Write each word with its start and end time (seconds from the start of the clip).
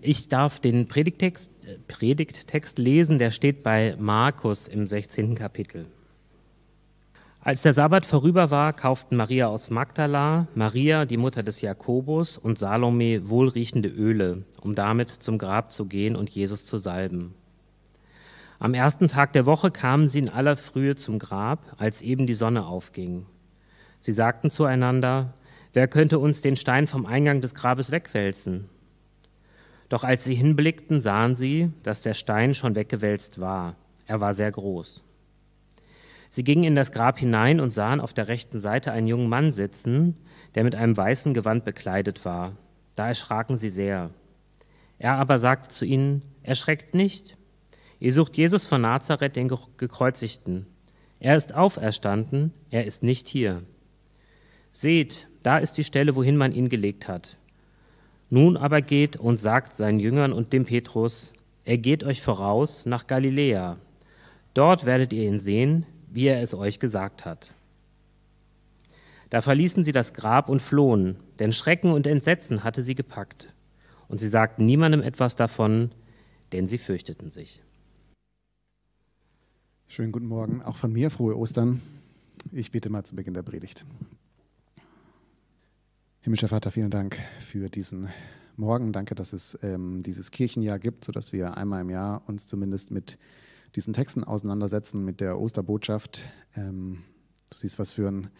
Ich 0.00 0.28
darf 0.28 0.60
den 0.60 0.86
Predigtext, 0.86 1.50
äh, 1.64 1.76
Predigttext 1.88 2.78
lesen, 2.78 3.18
der 3.18 3.32
steht 3.32 3.62
bei 3.62 3.96
Markus 3.98 4.68
im 4.68 4.86
16. 4.86 5.34
Kapitel. 5.34 5.86
Als 7.40 7.62
der 7.62 7.72
Sabbat 7.72 8.06
vorüber 8.06 8.50
war, 8.50 8.72
kauften 8.72 9.16
Maria 9.16 9.48
aus 9.48 9.70
Magdala, 9.70 10.48
Maria, 10.54 11.04
die 11.04 11.16
Mutter 11.16 11.42
des 11.42 11.62
Jakobus, 11.62 12.36
und 12.36 12.58
Salome 12.58 13.28
wohlriechende 13.28 13.88
Öle, 13.88 14.44
um 14.60 14.74
damit 14.74 15.10
zum 15.10 15.38
Grab 15.38 15.72
zu 15.72 15.86
gehen 15.86 16.14
und 16.14 16.30
Jesus 16.30 16.64
zu 16.64 16.78
salben. 16.78 17.34
Am 18.60 18.74
ersten 18.74 19.08
Tag 19.08 19.32
der 19.32 19.46
Woche 19.46 19.70
kamen 19.70 20.08
sie 20.08 20.18
in 20.20 20.28
aller 20.28 20.56
Frühe 20.56 20.94
zum 20.94 21.18
Grab, 21.18 21.76
als 21.78 22.02
eben 22.02 22.26
die 22.26 22.34
Sonne 22.34 22.66
aufging. 22.66 23.26
Sie 24.00 24.12
sagten 24.12 24.50
zueinander, 24.50 25.34
wer 25.72 25.88
könnte 25.88 26.18
uns 26.18 26.40
den 26.40 26.56
Stein 26.56 26.86
vom 26.86 27.06
Eingang 27.06 27.40
des 27.40 27.54
Grabes 27.54 27.90
wegwälzen? 27.90 28.68
Doch 29.88 30.04
als 30.04 30.24
sie 30.24 30.34
hinblickten, 30.34 31.00
sahen 31.00 31.34
sie, 31.34 31.72
dass 31.82 32.02
der 32.02 32.14
Stein 32.14 32.54
schon 32.54 32.74
weggewälzt 32.74 33.40
war. 33.40 33.76
Er 34.06 34.20
war 34.20 34.34
sehr 34.34 34.50
groß. 34.50 35.02
Sie 36.30 36.44
gingen 36.44 36.64
in 36.64 36.74
das 36.74 36.92
Grab 36.92 37.18
hinein 37.18 37.58
und 37.58 37.70
sahen 37.70 38.00
auf 38.00 38.12
der 38.12 38.28
rechten 38.28 38.58
Seite 38.58 38.92
einen 38.92 39.06
jungen 39.06 39.28
Mann 39.28 39.50
sitzen, 39.50 40.16
der 40.54 40.64
mit 40.64 40.74
einem 40.74 40.96
weißen 40.96 41.32
Gewand 41.32 41.64
bekleidet 41.64 42.24
war. 42.24 42.52
Da 42.94 43.08
erschraken 43.08 43.56
sie 43.56 43.70
sehr. 43.70 44.10
Er 44.98 45.14
aber 45.14 45.38
sagte 45.38 45.70
zu 45.70 45.86
ihnen, 45.86 46.22
erschreckt 46.42 46.94
nicht. 46.94 47.36
Ihr 47.98 48.12
sucht 48.12 48.36
Jesus 48.36 48.66
von 48.66 48.82
Nazareth, 48.82 49.36
den 49.36 49.48
Gekreuzigten. 49.48 50.66
Er 51.18 51.36
ist 51.36 51.54
auferstanden, 51.54 52.52
er 52.70 52.84
ist 52.84 53.02
nicht 53.02 53.26
hier. 53.26 53.62
Seht, 54.72 55.28
da 55.42 55.58
ist 55.58 55.78
die 55.78 55.84
Stelle, 55.84 56.14
wohin 56.14 56.36
man 56.36 56.52
ihn 56.52 56.68
gelegt 56.68 57.08
hat. 57.08 57.37
Nun 58.30 58.56
aber 58.56 58.82
geht 58.82 59.16
und 59.16 59.40
sagt 59.40 59.76
seinen 59.76 60.00
Jüngern 60.00 60.32
und 60.32 60.52
dem 60.52 60.66
Petrus, 60.66 61.32
er 61.64 61.78
geht 61.78 62.04
euch 62.04 62.22
voraus 62.22 62.84
nach 62.84 63.06
Galiläa. 63.06 63.78
Dort 64.54 64.84
werdet 64.84 65.12
ihr 65.12 65.24
ihn 65.24 65.38
sehen, 65.38 65.86
wie 66.10 66.26
er 66.26 66.42
es 66.42 66.54
euch 66.54 66.78
gesagt 66.78 67.24
hat. 67.24 67.54
Da 69.30 69.42
verließen 69.42 69.84
sie 69.84 69.92
das 69.92 70.14
Grab 70.14 70.48
und 70.48 70.60
flohen, 70.60 71.16
denn 71.38 71.52
Schrecken 71.52 71.92
und 71.92 72.06
Entsetzen 72.06 72.64
hatte 72.64 72.82
sie 72.82 72.94
gepackt. 72.94 73.52
Und 74.08 74.20
sie 74.20 74.28
sagten 74.28 74.64
niemandem 74.64 75.02
etwas 75.02 75.36
davon, 75.36 75.90
denn 76.52 76.66
sie 76.66 76.78
fürchteten 76.78 77.30
sich. 77.30 77.62
Schönen 79.86 80.12
guten 80.12 80.26
Morgen, 80.26 80.62
auch 80.62 80.76
von 80.76 80.92
mir, 80.92 81.10
frohe 81.10 81.36
Ostern. 81.36 81.82
Ich 82.52 82.70
bitte 82.70 82.88
mal 82.88 83.04
zu 83.04 83.14
Beginn 83.14 83.34
der 83.34 83.42
Predigt. 83.42 83.84
Himmlischer 86.20 86.48
Vater, 86.48 86.72
vielen 86.72 86.90
Dank 86.90 87.16
für 87.38 87.68
diesen 87.68 88.08
Morgen. 88.56 88.92
Danke, 88.92 89.14
dass 89.14 89.32
es 89.32 89.56
ähm, 89.62 90.02
dieses 90.02 90.32
Kirchenjahr 90.32 90.80
gibt, 90.80 91.04
sodass 91.04 91.32
wir 91.32 91.56
einmal 91.56 91.82
im 91.82 91.90
Jahr 91.90 92.22
uns 92.26 92.48
zumindest 92.48 92.90
mit 92.90 93.18
diesen 93.76 93.94
Texten 93.94 94.24
auseinandersetzen, 94.24 95.04
mit 95.04 95.20
der 95.20 95.38
Osterbotschaft. 95.38 96.22
Ähm, 96.56 97.04
du 97.50 97.58
siehst, 97.58 97.78
was 97.78 97.92
für 97.92 98.08
ein 98.08 98.30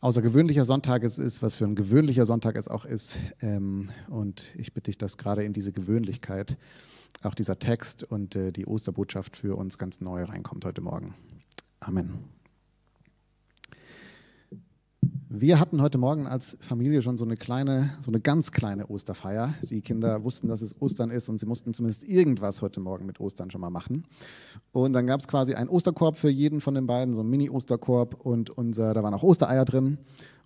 außergewöhnlicher 0.00 0.64
Sonntag 0.64 1.04
es 1.04 1.18
ist, 1.18 1.42
was 1.42 1.54
für 1.54 1.66
ein 1.66 1.74
gewöhnlicher 1.74 2.24
Sonntag 2.24 2.56
es 2.56 2.66
auch 2.66 2.86
ist. 2.86 3.18
Ähm, 3.42 3.90
und 4.08 4.54
ich 4.56 4.72
bitte 4.72 4.90
dich, 4.90 4.96
dass 4.96 5.18
gerade 5.18 5.44
in 5.44 5.52
diese 5.52 5.72
Gewöhnlichkeit 5.72 6.56
auch 7.22 7.34
dieser 7.34 7.58
Text 7.58 8.04
und 8.04 8.36
äh, 8.36 8.52
die 8.52 8.66
Osterbotschaft 8.66 9.36
für 9.36 9.56
uns 9.56 9.76
ganz 9.76 10.00
neu 10.00 10.24
reinkommt 10.24 10.64
heute 10.64 10.80
Morgen. 10.80 11.14
Amen. 11.78 12.24
Wir 15.34 15.58
hatten 15.58 15.80
heute 15.80 15.96
Morgen 15.96 16.26
als 16.26 16.58
Familie 16.60 17.00
schon 17.00 17.16
so 17.16 17.24
eine 17.24 17.38
kleine, 17.38 17.96
so 18.02 18.10
eine 18.10 18.20
ganz 18.20 18.52
kleine 18.52 18.88
Osterfeier. 18.88 19.54
Die 19.62 19.80
Kinder 19.80 20.24
wussten, 20.24 20.48
dass 20.48 20.60
es 20.60 20.78
Ostern 20.78 21.08
ist 21.08 21.30
und 21.30 21.38
sie 21.38 21.46
mussten 21.46 21.72
zumindest 21.72 22.06
irgendwas 22.06 22.60
heute 22.60 22.80
Morgen 22.80 23.06
mit 23.06 23.18
Ostern 23.18 23.50
schon 23.50 23.62
mal 23.62 23.70
machen. 23.70 24.04
Und 24.72 24.92
dann 24.92 25.06
gab 25.06 25.20
es 25.20 25.28
quasi 25.28 25.54
einen 25.54 25.70
Osterkorb 25.70 26.18
für 26.18 26.28
jeden 26.28 26.60
von 26.60 26.74
den 26.74 26.86
beiden, 26.86 27.14
so 27.14 27.22
ein 27.22 27.30
Mini-Osterkorb 27.30 28.12
und 28.20 28.50
unser, 28.50 28.92
da 28.92 29.02
waren 29.02 29.14
auch 29.14 29.22
Ostereier 29.22 29.64
drin. 29.64 29.96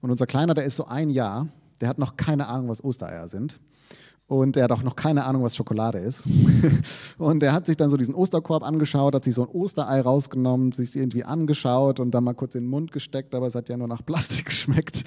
Und 0.03 0.13
unser 0.13 0.29
Kleiner, 0.29 0.55
der 0.55 0.65
ist 0.65 0.77
so 0.77 0.85
ein 0.85 1.11
Jahr, 1.11 1.49
der 1.81 1.89
hat 1.89 1.99
noch 1.99 2.17
keine 2.17 2.47
Ahnung, 2.47 2.69
was 2.69 2.85
Ostereier 2.85 3.27
sind. 3.27 3.59
Und 4.29 4.57
er 4.57 4.65
hat 4.65 4.73
auch 4.73 4.83
noch 4.83 4.97
keine 4.97 5.25
Ahnung, 5.25 5.45
was 5.45 5.55
Schokolade 5.55 5.99
ist. 5.99 6.25
und 7.19 7.43
er 7.45 7.53
hat 7.53 7.67
sich 7.67 7.77
dann 7.77 7.91
so 7.91 7.97
diesen 7.97 8.15
Osterkorb 8.15 8.65
angeschaut, 8.65 9.15
hat 9.15 9.25
sich 9.25 9.35
so 9.35 9.43
ein 9.43 9.49
Osterei 9.49 10.01
rausgenommen, 10.01 10.73
sich 10.73 10.97
irgendwie 10.97 11.23
angeschaut 11.23 12.01
und 12.01 12.11
dann 12.11 12.25
mal 12.25 12.35
kurz 12.35 12.57
in 12.57 12.65
den 12.65 12.71
Mund 12.71 12.91
gesteckt, 12.91 13.37
aber 13.37 13.47
es 13.47 13.55
hat 13.55 13.69
ja 13.69 13.77
nur 13.77 13.87
nach 13.87 14.05
Plastik 14.05 14.47
geschmeckt. 14.47 15.05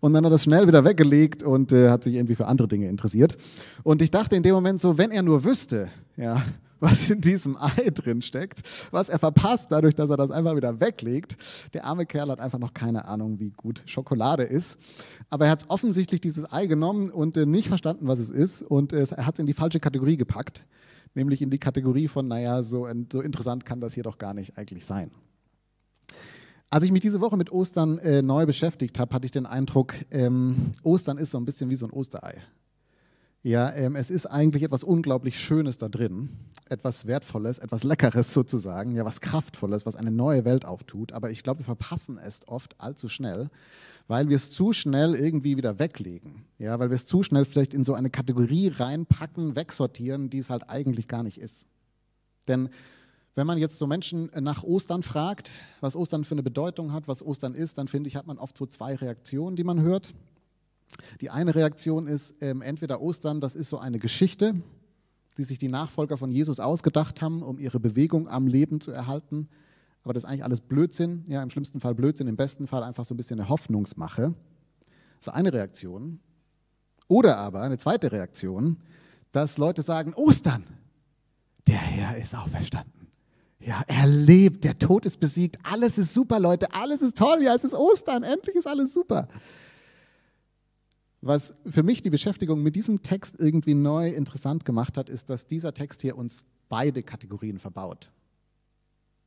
Und 0.00 0.12
dann 0.12 0.24
hat 0.24 0.28
er 0.28 0.34
das 0.34 0.44
schnell 0.44 0.66
wieder 0.66 0.84
weggelegt 0.84 1.42
und 1.42 1.72
äh, 1.72 1.88
hat 1.88 2.04
sich 2.04 2.14
irgendwie 2.14 2.34
für 2.34 2.46
andere 2.46 2.68
Dinge 2.68 2.88
interessiert. 2.88 3.38
Und 3.84 4.02
ich 4.02 4.10
dachte 4.10 4.36
in 4.36 4.42
dem 4.42 4.54
Moment 4.54 4.82
so, 4.82 4.98
wenn 4.98 5.12
er 5.12 5.22
nur 5.22 5.44
wüsste, 5.44 5.88
ja, 6.18 6.42
was 6.80 7.10
in 7.10 7.20
diesem 7.20 7.56
Ei 7.56 7.90
drin 7.90 8.22
steckt, 8.22 8.62
was 8.90 9.08
er 9.08 9.18
verpasst, 9.18 9.72
dadurch, 9.72 9.94
dass 9.94 10.10
er 10.10 10.16
das 10.16 10.30
einfach 10.30 10.56
wieder 10.56 10.80
weglegt. 10.80 11.36
Der 11.74 11.84
arme 11.84 12.06
Kerl 12.06 12.30
hat 12.30 12.40
einfach 12.40 12.58
noch 12.58 12.74
keine 12.74 13.06
Ahnung, 13.06 13.40
wie 13.40 13.50
gut 13.50 13.82
Schokolade 13.86 14.44
ist. 14.44 14.78
Aber 15.30 15.46
er 15.46 15.50
hat 15.50 15.64
offensichtlich 15.68 16.20
dieses 16.20 16.50
Ei 16.52 16.66
genommen 16.66 17.10
und 17.10 17.36
äh, 17.36 17.46
nicht 17.46 17.68
verstanden, 17.68 18.06
was 18.06 18.18
es 18.18 18.30
ist. 18.30 18.62
Und 18.62 18.92
äh, 18.92 19.06
er 19.16 19.26
hat 19.26 19.34
es 19.34 19.40
in 19.40 19.46
die 19.46 19.54
falsche 19.54 19.80
Kategorie 19.80 20.16
gepackt, 20.16 20.64
nämlich 21.14 21.42
in 21.42 21.50
die 21.50 21.58
Kategorie 21.58 22.08
von, 22.08 22.28
naja, 22.28 22.62
so, 22.62 22.88
so 23.12 23.20
interessant 23.20 23.64
kann 23.64 23.80
das 23.80 23.94
hier 23.94 24.04
doch 24.04 24.18
gar 24.18 24.34
nicht 24.34 24.56
eigentlich 24.56 24.84
sein. 24.84 25.10
Als 26.70 26.84
ich 26.84 26.92
mich 26.92 27.00
diese 27.00 27.22
Woche 27.22 27.38
mit 27.38 27.50
Ostern 27.50 27.98
äh, 27.98 28.20
neu 28.20 28.44
beschäftigt 28.44 28.98
habe, 28.98 29.14
hatte 29.14 29.24
ich 29.24 29.30
den 29.30 29.46
Eindruck, 29.46 29.94
ähm, 30.10 30.72
Ostern 30.82 31.16
ist 31.16 31.30
so 31.30 31.38
ein 31.38 31.46
bisschen 31.46 31.70
wie 31.70 31.76
so 31.76 31.86
ein 31.86 31.92
Osterei. 31.92 32.42
Ja, 33.42 33.72
ähm, 33.74 33.94
es 33.94 34.10
ist 34.10 34.26
eigentlich 34.26 34.64
etwas 34.64 34.82
unglaublich 34.82 35.38
Schönes 35.38 35.78
da 35.78 35.88
drin, 35.88 36.30
etwas 36.68 37.06
Wertvolles, 37.06 37.58
etwas 37.58 37.84
Leckeres 37.84 38.32
sozusagen, 38.34 38.96
ja, 38.96 39.04
was 39.04 39.20
Kraftvolles, 39.20 39.86
was 39.86 39.94
eine 39.94 40.10
neue 40.10 40.44
Welt 40.44 40.64
auftut. 40.64 41.12
Aber 41.12 41.30
ich 41.30 41.44
glaube, 41.44 41.60
wir 41.60 41.64
verpassen 41.64 42.18
es 42.18 42.46
oft 42.48 42.80
allzu 42.80 43.08
schnell, 43.08 43.48
weil 44.08 44.28
wir 44.28 44.36
es 44.36 44.50
zu 44.50 44.72
schnell 44.72 45.14
irgendwie 45.14 45.56
wieder 45.56 45.78
weglegen. 45.78 46.46
Ja, 46.58 46.80
weil 46.80 46.90
wir 46.90 46.96
es 46.96 47.06
zu 47.06 47.22
schnell 47.22 47.44
vielleicht 47.44 47.74
in 47.74 47.84
so 47.84 47.94
eine 47.94 48.10
Kategorie 48.10 48.68
reinpacken, 48.68 49.54
wegsortieren, 49.54 50.30
die 50.30 50.38
es 50.38 50.50
halt 50.50 50.68
eigentlich 50.68 51.06
gar 51.06 51.22
nicht 51.22 51.38
ist. 51.38 51.66
Denn 52.48 52.70
wenn 53.36 53.46
man 53.46 53.58
jetzt 53.58 53.78
so 53.78 53.86
Menschen 53.86 54.30
nach 54.40 54.64
Ostern 54.64 55.04
fragt, 55.04 55.52
was 55.80 55.94
Ostern 55.94 56.24
für 56.24 56.34
eine 56.34 56.42
Bedeutung 56.42 56.92
hat, 56.92 57.06
was 57.06 57.22
Ostern 57.22 57.54
ist, 57.54 57.78
dann 57.78 57.86
finde 57.86 58.08
ich, 58.08 58.16
hat 58.16 58.26
man 58.26 58.38
oft 58.38 58.58
so 58.58 58.66
zwei 58.66 58.96
Reaktionen, 58.96 59.54
die 59.54 59.62
man 59.62 59.80
hört. 59.80 60.12
Die 61.20 61.30
eine 61.30 61.54
Reaktion 61.54 62.06
ist 62.06 62.34
ähm, 62.40 62.62
entweder 62.62 63.00
Ostern, 63.00 63.40
das 63.40 63.54
ist 63.54 63.68
so 63.68 63.78
eine 63.78 63.98
Geschichte, 63.98 64.54
die 65.36 65.44
sich 65.44 65.58
die 65.58 65.68
Nachfolger 65.68 66.16
von 66.16 66.30
Jesus 66.30 66.60
ausgedacht 66.60 67.22
haben, 67.22 67.42
um 67.42 67.58
ihre 67.58 67.80
Bewegung 67.80 68.28
am 68.28 68.46
Leben 68.46 68.80
zu 68.80 68.90
erhalten. 68.90 69.48
Aber 70.02 70.14
das 70.14 70.24
ist 70.24 70.28
eigentlich 70.28 70.44
alles 70.44 70.60
Blödsinn, 70.60 71.24
ja, 71.28 71.42
im 71.42 71.50
schlimmsten 71.50 71.80
Fall 71.80 71.94
Blödsinn, 71.94 72.26
im 72.28 72.36
besten 72.36 72.66
Fall 72.66 72.82
einfach 72.82 73.04
so 73.04 73.14
ein 73.14 73.16
bisschen 73.16 73.38
eine 73.38 73.48
Hoffnungsmache. 73.48 74.34
Das 75.20 75.28
ist 75.28 75.34
eine 75.34 75.52
Reaktion. 75.52 76.20
Oder 77.08 77.38
aber 77.38 77.62
eine 77.62 77.78
zweite 77.78 78.10
Reaktion, 78.12 78.78
dass 79.32 79.58
Leute 79.58 79.82
sagen, 79.82 80.14
Ostern, 80.14 80.64
der 81.66 81.78
Herr 81.78 82.16
ist 82.16 82.34
auferstanden. 82.34 83.08
Ja, 83.60 83.82
er 83.86 84.06
lebt, 84.06 84.64
der 84.64 84.78
Tod 84.78 85.04
ist 85.04 85.18
besiegt, 85.18 85.58
alles 85.62 85.98
ist 85.98 86.14
super, 86.14 86.38
Leute, 86.38 86.72
alles 86.72 87.02
ist 87.02 87.18
toll, 87.18 87.42
ja, 87.42 87.54
es 87.54 87.64
ist 87.64 87.74
Ostern, 87.74 88.22
endlich 88.22 88.56
ist 88.56 88.66
alles 88.66 88.94
super. 88.94 89.28
Was 91.28 91.54
für 91.66 91.82
mich 91.82 92.00
die 92.00 92.08
Beschäftigung 92.08 92.62
mit 92.62 92.74
diesem 92.74 93.02
Text 93.02 93.38
irgendwie 93.38 93.74
neu 93.74 94.08
interessant 94.08 94.64
gemacht 94.64 94.96
hat, 94.96 95.10
ist, 95.10 95.28
dass 95.28 95.46
dieser 95.46 95.74
Text 95.74 96.00
hier 96.00 96.16
uns 96.16 96.46
beide 96.70 97.02
Kategorien 97.02 97.58
verbaut. 97.58 98.10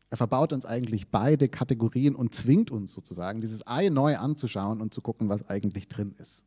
Er 0.09 0.17
verbaut 0.17 0.51
uns 0.51 0.66
eigentlich 0.66 1.09
beide 1.09 1.47
Kategorien 1.47 2.16
und 2.16 2.34
zwingt 2.34 2.72
uns 2.72 2.91
sozusagen, 2.91 3.40
dieses 3.40 3.67
Ei 3.67 3.90
neu 3.90 4.17
anzuschauen 4.17 4.81
und 4.81 4.95
zu 4.95 5.01
gucken, 5.01 5.29
was 5.29 5.47
eigentlich 5.47 5.90
drin 5.90 6.16
ist. 6.17 6.44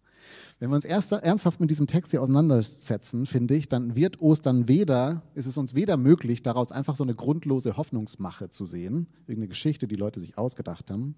Wenn 0.59 0.71
wir 0.71 0.75
uns 0.75 0.85
erst, 0.85 1.13
ernsthaft 1.13 1.61
mit 1.61 1.71
diesem 1.71 1.87
Text 1.87 2.11
hier 2.11 2.21
auseinandersetzen, 2.21 3.25
finde 3.25 3.55
ich, 3.55 3.69
dann 3.69 3.95
wird 3.95 4.21
Ostern 4.21 4.67
weder, 4.67 5.23
ist 5.37 5.47
es 5.47 5.57
uns 5.57 5.77
weder 5.77 5.97
möglich, 5.97 6.43
daraus 6.43 6.73
einfach 6.73 6.97
so 6.97 7.05
eine 7.05 7.15
grundlose 7.15 7.77
Hoffnungsmache 7.77 8.51
zu 8.51 8.67
sehen, 8.67 9.07
irgendeine 9.29 9.51
Geschichte, 9.51 9.87
die 9.87 9.95
Leute 9.95 10.19
sich 10.19 10.37
ausgedacht 10.37 10.91
haben, 10.91 11.15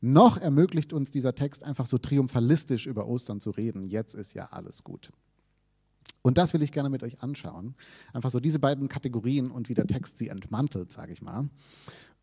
noch 0.00 0.36
ermöglicht 0.38 0.92
uns 0.92 1.10
dieser 1.10 1.34
Text 1.34 1.62
einfach 1.62 1.86
so 1.86 1.98
triumphalistisch 1.98 2.86
über 2.86 3.06
Ostern 3.06 3.40
zu 3.40 3.50
reden. 3.50 3.84
Jetzt 3.84 4.14
ist 4.14 4.34
ja 4.34 4.46
alles 4.46 4.82
gut. 4.82 5.10
Und 6.22 6.38
das 6.38 6.52
will 6.52 6.62
ich 6.62 6.72
gerne 6.72 6.90
mit 6.90 7.02
euch 7.02 7.22
anschauen. 7.22 7.74
Einfach 8.12 8.30
so 8.30 8.40
diese 8.40 8.58
beiden 8.58 8.88
Kategorien 8.88 9.50
und 9.50 9.68
wie 9.68 9.74
der 9.74 9.86
Text 9.86 10.18
sie 10.18 10.28
entmantelt, 10.28 10.92
sage 10.92 11.12
ich 11.12 11.22
mal. 11.22 11.48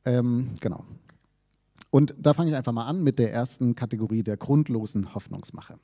Ähm, 0.06 0.52
genau. 0.60 0.86
Und 1.90 2.14
da 2.18 2.34
fange 2.34 2.52
ich 2.52 2.56
einfach 2.56 2.74
mal 2.74 2.86
an 2.86 3.04
mit 3.04 3.18
der 3.18 3.32
ersten 3.32 3.76
Kategorie 3.76 4.24
der 4.24 4.38
grundlosen 4.38 5.16
Hoffnungsmache. 5.16 5.80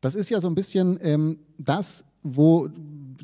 Das 0.00 0.14
ist 0.14 0.30
ja 0.30 0.40
so 0.40 0.48
ein 0.48 0.54
bisschen 0.54 0.98
ähm, 1.02 1.38
das, 1.58 2.04
wo 2.22 2.68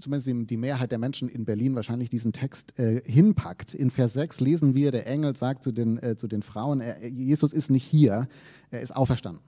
zumindest 0.01 0.51
die 0.51 0.57
Mehrheit 0.57 0.91
der 0.93 0.99
Menschen 0.99 1.29
in 1.29 1.45
Berlin 1.45 1.75
wahrscheinlich 1.75 2.11
diesen 2.11 2.33
Text 2.33 2.79
äh, 2.79 3.03
hinpackt. 3.05 3.75
In 3.75 3.91
Vers 3.91 4.13
6 4.15 4.41
lesen 4.41 4.75
wir, 4.75 4.93
der 4.93 5.07
Engel 5.07 5.37
sagt 5.37 5.65
zu 5.65 5.73
den, 5.73 5.99
äh, 6.03 6.17
zu 6.17 6.29
den 6.29 6.43
Frauen, 6.43 6.81
er, 6.81 7.07
Jesus 7.07 7.53
ist 7.53 7.71
nicht 7.71 7.85
hier, 7.85 8.29
er 8.71 8.81
ist 8.81 8.95
auferstanden. 8.95 9.43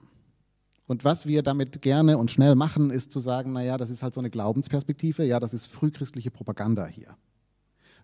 Und 0.87 1.05
was 1.05 1.25
wir 1.25 1.41
damit 1.41 1.81
gerne 1.81 2.17
und 2.17 2.31
schnell 2.31 2.55
machen, 2.55 2.89
ist 2.89 3.11
zu 3.11 3.19
sagen, 3.19 3.53
naja, 3.53 3.77
das 3.77 3.89
ist 3.89 4.03
halt 4.03 4.13
so 4.13 4.19
eine 4.19 4.29
Glaubensperspektive, 4.29 5.23
ja, 5.23 5.39
das 5.39 5.53
ist 5.53 5.67
frühchristliche 5.67 6.31
Propaganda 6.31 6.85
hier. 6.85 7.15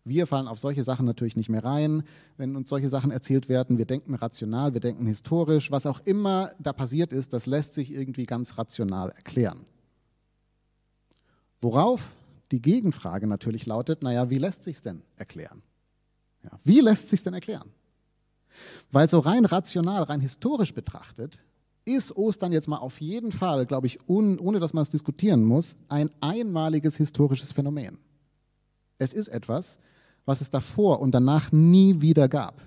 Wir 0.05 0.25
fallen 0.25 0.47
auf 0.47 0.57
solche 0.57 0.85
Sachen 0.85 1.05
natürlich 1.05 1.35
nicht 1.35 1.49
mehr 1.49 1.65
rein, 1.65 2.03
wenn 2.37 2.55
uns 2.55 2.69
solche 2.69 2.87
Sachen 2.87 3.11
erzählt 3.11 3.49
werden. 3.49 3.77
Wir 3.77 3.85
denken 3.85 4.15
rational, 4.15 4.73
wir 4.73 4.79
denken 4.79 5.05
historisch. 5.05 5.69
Was 5.69 5.85
auch 5.85 5.99
immer 6.05 6.51
da 6.59 6.71
passiert 6.71 7.11
ist, 7.11 7.33
das 7.33 7.45
lässt 7.45 7.73
sich 7.73 7.93
irgendwie 7.93 8.25
ganz 8.25 8.57
rational 8.57 9.09
erklären. 9.09 9.65
Worauf 11.61 12.15
die 12.51 12.61
Gegenfrage 12.61 13.27
natürlich 13.27 13.65
lautet, 13.65 14.03
naja, 14.03 14.29
wie 14.29 14.37
lässt 14.37 14.63
sich 14.63 14.81
denn 14.81 15.01
erklären? 15.15 15.61
Ja, 16.43 16.51
wie 16.63 16.79
lässt 16.79 17.09
sich 17.09 17.23
denn 17.23 17.33
erklären? 17.33 17.69
Weil 18.91 19.09
so 19.09 19.19
rein 19.19 19.45
rational, 19.45 20.03
rein 20.03 20.21
historisch 20.21 20.73
betrachtet, 20.73 21.43
ist 21.85 22.15
Ostern 22.15 22.51
jetzt 22.51 22.67
mal 22.67 22.77
auf 22.77 22.99
jeden 22.99 23.31
Fall, 23.31 23.65
glaube 23.65 23.87
ich, 23.87 23.99
un, 24.09 24.39
ohne 24.39 24.59
dass 24.59 24.73
man 24.73 24.81
es 24.81 24.89
diskutieren 24.89 25.43
muss, 25.43 25.75
ein 25.87 26.09
einmaliges 26.19 26.97
historisches 26.97 27.51
Phänomen. 27.51 27.97
Es 28.97 29.13
ist 29.13 29.29
etwas, 29.29 29.79
was 30.25 30.41
es 30.41 30.49
davor 30.49 30.99
und 30.99 31.11
danach 31.11 31.51
nie 31.51 32.01
wieder 32.01 32.27
gab. 32.27 32.61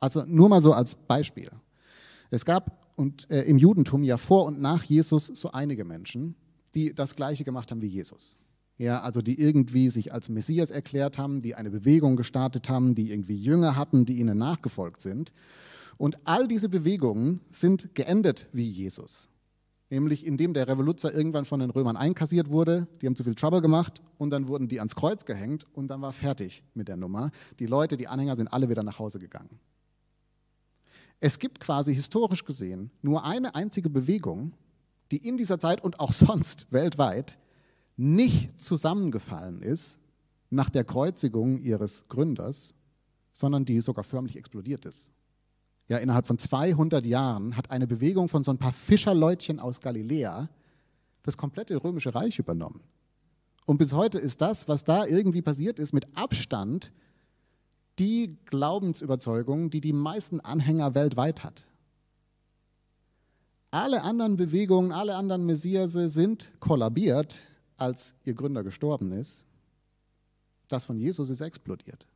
Also 0.00 0.24
nur 0.26 0.48
mal 0.48 0.60
so 0.60 0.72
als 0.72 0.94
Beispiel. 0.94 1.50
Es 2.30 2.44
gab 2.44 2.92
und, 2.96 3.30
äh, 3.30 3.42
im 3.42 3.58
Judentum 3.58 4.02
ja 4.02 4.16
vor 4.16 4.46
und 4.46 4.60
nach 4.60 4.82
Jesus 4.82 5.26
so 5.26 5.52
einige 5.52 5.84
Menschen, 5.84 6.34
die 6.74 6.94
das 6.94 7.16
Gleiche 7.16 7.44
gemacht 7.44 7.70
haben 7.70 7.82
wie 7.82 7.86
Jesus. 7.86 8.38
Ja, 8.78 9.02
also 9.02 9.20
die 9.20 9.38
irgendwie 9.38 9.90
sich 9.90 10.12
als 10.12 10.28
Messias 10.28 10.70
erklärt 10.70 11.18
haben, 11.18 11.40
die 11.40 11.54
eine 11.54 11.70
Bewegung 11.70 12.16
gestartet 12.16 12.68
haben, 12.68 12.94
die 12.94 13.10
irgendwie 13.10 13.36
Jünger 13.36 13.76
hatten, 13.76 14.06
die 14.06 14.18
ihnen 14.18 14.38
nachgefolgt 14.38 15.02
sind. 15.02 15.32
Und 15.98 16.18
all 16.24 16.48
diese 16.48 16.70
Bewegungen 16.70 17.40
sind 17.50 17.94
geendet 17.94 18.48
wie 18.52 18.68
Jesus 18.68 19.28
nämlich 19.90 20.24
indem 20.24 20.54
der 20.54 20.68
Revoluzer 20.68 21.12
irgendwann 21.12 21.44
von 21.44 21.60
den 21.60 21.70
Römern 21.70 21.96
einkassiert 21.96 22.50
wurde. 22.50 22.86
Die 23.02 23.06
haben 23.06 23.16
zu 23.16 23.24
viel 23.24 23.34
Trouble 23.34 23.60
gemacht 23.60 24.00
und 24.18 24.30
dann 24.30 24.48
wurden 24.48 24.68
die 24.68 24.78
ans 24.78 24.94
Kreuz 24.94 25.24
gehängt 25.24 25.66
und 25.74 25.88
dann 25.88 26.00
war 26.00 26.12
fertig 26.12 26.62
mit 26.74 26.88
der 26.88 26.96
Nummer. 26.96 27.30
Die 27.58 27.66
Leute, 27.66 27.96
die 27.96 28.08
Anhänger 28.08 28.36
sind 28.36 28.48
alle 28.48 28.68
wieder 28.68 28.82
nach 28.82 28.98
Hause 28.98 29.18
gegangen. 29.18 29.58
Es 31.18 31.38
gibt 31.38 31.60
quasi 31.60 31.94
historisch 31.94 32.44
gesehen 32.44 32.90
nur 33.02 33.24
eine 33.24 33.54
einzige 33.54 33.90
Bewegung, 33.90 34.52
die 35.10 35.26
in 35.26 35.36
dieser 35.36 35.58
Zeit 35.58 35.82
und 35.82 36.00
auch 36.00 36.12
sonst 36.14 36.70
weltweit 36.70 37.38
nicht 37.96 38.62
zusammengefallen 38.62 39.62
ist 39.62 39.98
nach 40.50 40.70
der 40.70 40.84
Kreuzigung 40.84 41.60
ihres 41.60 42.08
Gründers, 42.08 42.74
sondern 43.32 43.64
die 43.64 43.80
sogar 43.80 44.04
förmlich 44.04 44.36
explodiert 44.36 44.84
ist 44.86 45.12
ja, 45.90 45.98
innerhalb 45.98 46.28
von 46.28 46.38
200 46.38 47.04
Jahren 47.04 47.56
hat 47.56 47.72
eine 47.72 47.88
Bewegung 47.88 48.28
von 48.28 48.44
so 48.44 48.52
ein 48.52 48.58
paar 48.58 48.72
Fischerleutchen 48.72 49.58
aus 49.58 49.80
Galiläa 49.80 50.48
das 51.24 51.36
komplette 51.36 51.82
römische 51.82 52.14
Reich 52.14 52.38
übernommen. 52.38 52.80
Und 53.66 53.78
bis 53.78 53.92
heute 53.92 54.18
ist 54.18 54.40
das, 54.40 54.68
was 54.68 54.84
da 54.84 55.04
irgendwie 55.04 55.42
passiert 55.42 55.80
ist, 55.80 55.92
mit 55.92 56.06
Abstand 56.16 56.92
die 57.98 58.38
Glaubensüberzeugung, 58.46 59.70
die 59.70 59.80
die 59.80 59.92
meisten 59.92 60.38
Anhänger 60.38 60.94
weltweit 60.94 61.42
hat. 61.42 61.66
Alle 63.70 64.02
anderen 64.02 64.36
Bewegungen, 64.36 64.90
alle 64.92 65.14
anderen 65.14 65.46
Messiase 65.46 66.08
sind 66.08 66.50
kollabiert, 66.58 67.38
als 67.76 68.14
ihr 68.24 68.34
Gründer 68.34 68.64
gestorben 68.64 69.12
ist. 69.12 69.44
Das 70.68 70.84
von 70.84 70.98
Jesus 70.98 71.30
ist 71.30 71.40
explodiert. 71.40 72.06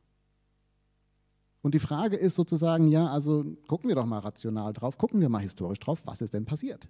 Und 1.61 1.73
die 1.73 1.79
Frage 1.79 2.15
ist 2.15 2.35
sozusagen, 2.35 2.89
ja, 2.89 3.07
also 3.07 3.43
gucken 3.67 3.87
wir 3.87 3.95
doch 3.95 4.05
mal 4.05 4.19
rational 4.19 4.71
drauf, 4.73 4.97
gucken 4.97 5.19
wir 5.19 5.29
mal 5.29 5.39
historisch 5.39 5.79
drauf, 5.79 6.03
was 6.05 6.21
ist 6.21 6.33
denn 6.33 6.45
passiert? 6.45 6.87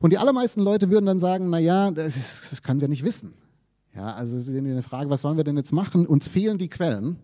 Und 0.00 0.12
die 0.12 0.18
allermeisten 0.18 0.60
Leute 0.60 0.90
würden 0.90 1.06
dann 1.06 1.18
sagen, 1.18 1.48
naja, 1.48 1.90
das, 1.90 2.16
ist, 2.16 2.52
das 2.52 2.62
können 2.62 2.80
wir 2.80 2.88
nicht 2.88 3.04
wissen. 3.04 3.34
Ja, 3.94 4.12
also 4.14 4.36
es 4.36 4.48
ist 4.48 4.54
eine 4.54 4.82
Frage, 4.82 5.08
was 5.08 5.22
sollen 5.22 5.36
wir 5.36 5.44
denn 5.44 5.56
jetzt 5.56 5.72
machen? 5.72 6.06
Uns 6.06 6.28
fehlen 6.28 6.58
die 6.58 6.68
Quellen. 6.68 7.18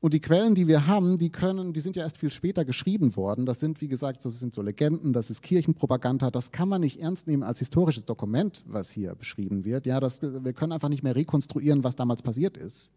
Und 0.00 0.14
die 0.14 0.20
Quellen, 0.20 0.54
die 0.54 0.66
wir 0.66 0.86
haben, 0.86 1.18
die 1.18 1.28
können, 1.28 1.74
die 1.74 1.80
sind 1.80 1.94
ja 1.94 2.02
erst 2.02 2.16
viel 2.16 2.30
später 2.30 2.64
geschrieben 2.64 3.16
worden. 3.16 3.44
Das 3.44 3.60
sind, 3.60 3.82
wie 3.82 3.88
gesagt, 3.88 4.24
das 4.24 4.40
sind 4.40 4.54
so 4.54 4.62
Legenden, 4.62 5.12
das 5.12 5.28
ist 5.28 5.42
Kirchenpropaganda. 5.42 6.30
Das 6.30 6.52
kann 6.52 6.70
man 6.70 6.80
nicht 6.80 7.00
ernst 7.00 7.26
nehmen 7.26 7.42
als 7.42 7.58
historisches 7.58 8.06
Dokument, 8.06 8.64
was 8.66 8.90
hier 8.90 9.14
beschrieben 9.14 9.64
wird. 9.66 9.84
Ja, 9.84 10.00
das, 10.00 10.22
wir 10.22 10.54
können 10.54 10.72
einfach 10.72 10.88
nicht 10.88 11.02
mehr 11.02 11.14
rekonstruieren, 11.14 11.84
was 11.84 11.96
damals 11.96 12.22
passiert 12.22 12.56
ist. 12.56 12.90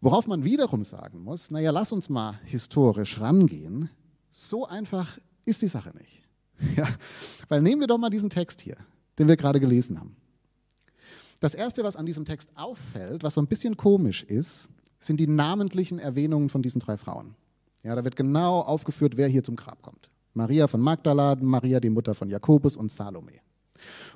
Worauf 0.00 0.26
man 0.26 0.44
wiederum 0.44 0.82
sagen 0.82 1.22
muss, 1.22 1.50
naja, 1.50 1.70
lass 1.70 1.92
uns 1.92 2.08
mal 2.08 2.40
historisch 2.44 3.20
rangehen. 3.20 3.90
So 4.30 4.66
einfach 4.66 5.18
ist 5.44 5.60
die 5.62 5.68
Sache 5.68 5.92
nicht. 5.96 6.22
Ja, 6.76 6.88
weil 7.48 7.60
nehmen 7.60 7.80
wir 7.80 7.88
doch 7.88 7.98
mal 7.98 8.10
diesen 8.10 8.30
Text 8.30 8.60
hier, 8.60 8.76
den 9.18 9.26
wir 9.26 9.36
gerade 9.36 9.58
gelesen 9.58 9.98
haben. 9.98 10.14
Das 11.40 11.54
Erste, 11.54 11.82
was 11.82 11.96
an 11.96 12.06
diesem 12.06 12.24
Text 12.24 12.48
auffällt, 12.54 13.24
was 13.24 13.34
so 13.34 13.40
ein 13.40 13.48
bisschen 13.48 13.76
komisch 13.76 14.22
ist, 14.22 14.70
sind 15.06 15.18
die 15.18 15.26
namentlichen 15.26 15.98
Erwähnungen 15.98 16.48
von 16.48 16.62
diesen 16.62 16.80
drei 16.80 16.96
Frauen. 16.96 17.34
Ja, 17.82 17.94
da 17.94 18.04
wird 18.04 18.16
genau 18.16 18.60
aufgeführt, 18.60 19.16
wer 19.16 19.28
hier 19.28 19.44
zum 19.44 19.56
Grab 19.56 19.82
kommt. 19.82 20.10
Maria 20.32 20.66
von 20.66 20.80
Magdala, 20.80 21.36
Maria, 21.40 21.80
die 21.80 21.90
Mutter 21.90 22.14
von 22.14 22.28
Jakobus 22.28 22.76
und 22.76 22.90
Salome. 22.90 23.40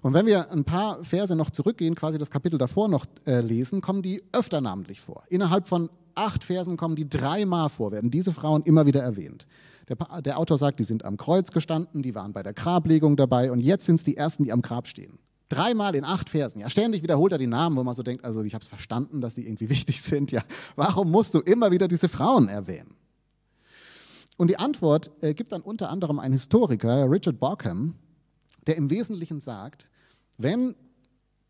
Und 0.02 0.14
wenn 0.14 0.26
wir 0.26 0.50
ein 0.50 0.64
paar 0.64 1.05
Verse 1.05 1.35
noch 1.35 1.50
zurückgehen, 1.50 1.94
quasi 1.94 2.19
das 2.19 2.31
Kapitel 2.31 2.58
davor 2.58 2.88
noch 2.88 3.05
äh, 3.26 3.40
lesen, 3.40 3.81
kommen 3.81 4.02
die 4.02 4.23
öfter 4.32 4.61
namentlich 4.61 5.00
vor. 5.00 5.25
Innerhalb 5.29 5.67
von 5.67 5.90
acht 6.14 6.44
Versen 6.44 6.76
kommen 6.76 6.96
die 6.96 7.08
dreimal 7.08 7.69
vor, 7.69 7.93
werden 7.93 8.11
diese 8.11 8.32
Frauen 8.32 8.62
immer 8.62 8.87
wieder 8.87 9.02
erwähnt. 9.02 9.46
Der, 9.88 9.96
der 10.20 10.38
Autor 10.38 10.58
sagt, 10.58 10.81
die 10.81 10.84
sind 10.84 11.05
am 11.05 11.17
Kreuz 11.17 11.50
gestanden, 11.50 12.02
die 12.02 12.14
waren 12.14 12.32
bei 12.32 12.43
der 12.43 12.52
Grablegung 12.52 13.17
dabei 13.17 13.52
und 13.52 13.61
jetzt 13.61 13.87
sind 13.87 13.96
es 13.96 14.05
die 14.05 14.17
Ersten, 14.17 14.44
die 14.44 14.52
am 14.52 14.62
Grab 14.62 14.87
stehen. 14.87 15.19
Dreimal 15.49 15.95
in 15.95 16.05
acht 16.05 16.29
Versen. 16.29 16.61
Ja, 16.61 16.69
ständig 16.69 17.03
wiederholt 17.03 17.33
er 17.33 17.39
die 17.39 17.47
Namen, 17.47 17.77
wo 17.77 17.85
man 17.85 17.95
so 17.95 18.03
denkt, 18.03 18.25
also 18.25 18.43
ich 18.43 18.55
habe 18.55 18.62
es 18.62 18.69
verstanden, 18.69 19.21
dass 19.21 19.35
die 19.35 19.47
irgendwie 19.47 19.69
wichtig 19.71 20.03
sind. 20.03 20.31
Ja, 20.31 20.43
warum 20.77 21.11
musst 21.11 21.35
du 21.35 21.41
immer 21.41 21.71
wieder 21.71 21.89
diese 21.89 22.09
Frauen 22.09 22.49
erwähnen? 22.49 22.95
Und 24.37 24.49
die 24.50 24.59
Antwort 24.59 25.11
äh, 25.21 25.35
gibt 25.35 25.53
dann 25.53 25.62
unter 25.62 25.91
anderem 25.91 26.19
ein 26.19 26.33
Historiker, 26.33 27.11
Richard 27.11 27.41
Borkham, 27.41 27.95
der 28.67 28.77
im 28.77 28.89
Wesentlichen 28.91 29.41
sagt, 29.41 29.89
wenn 30.37 30.77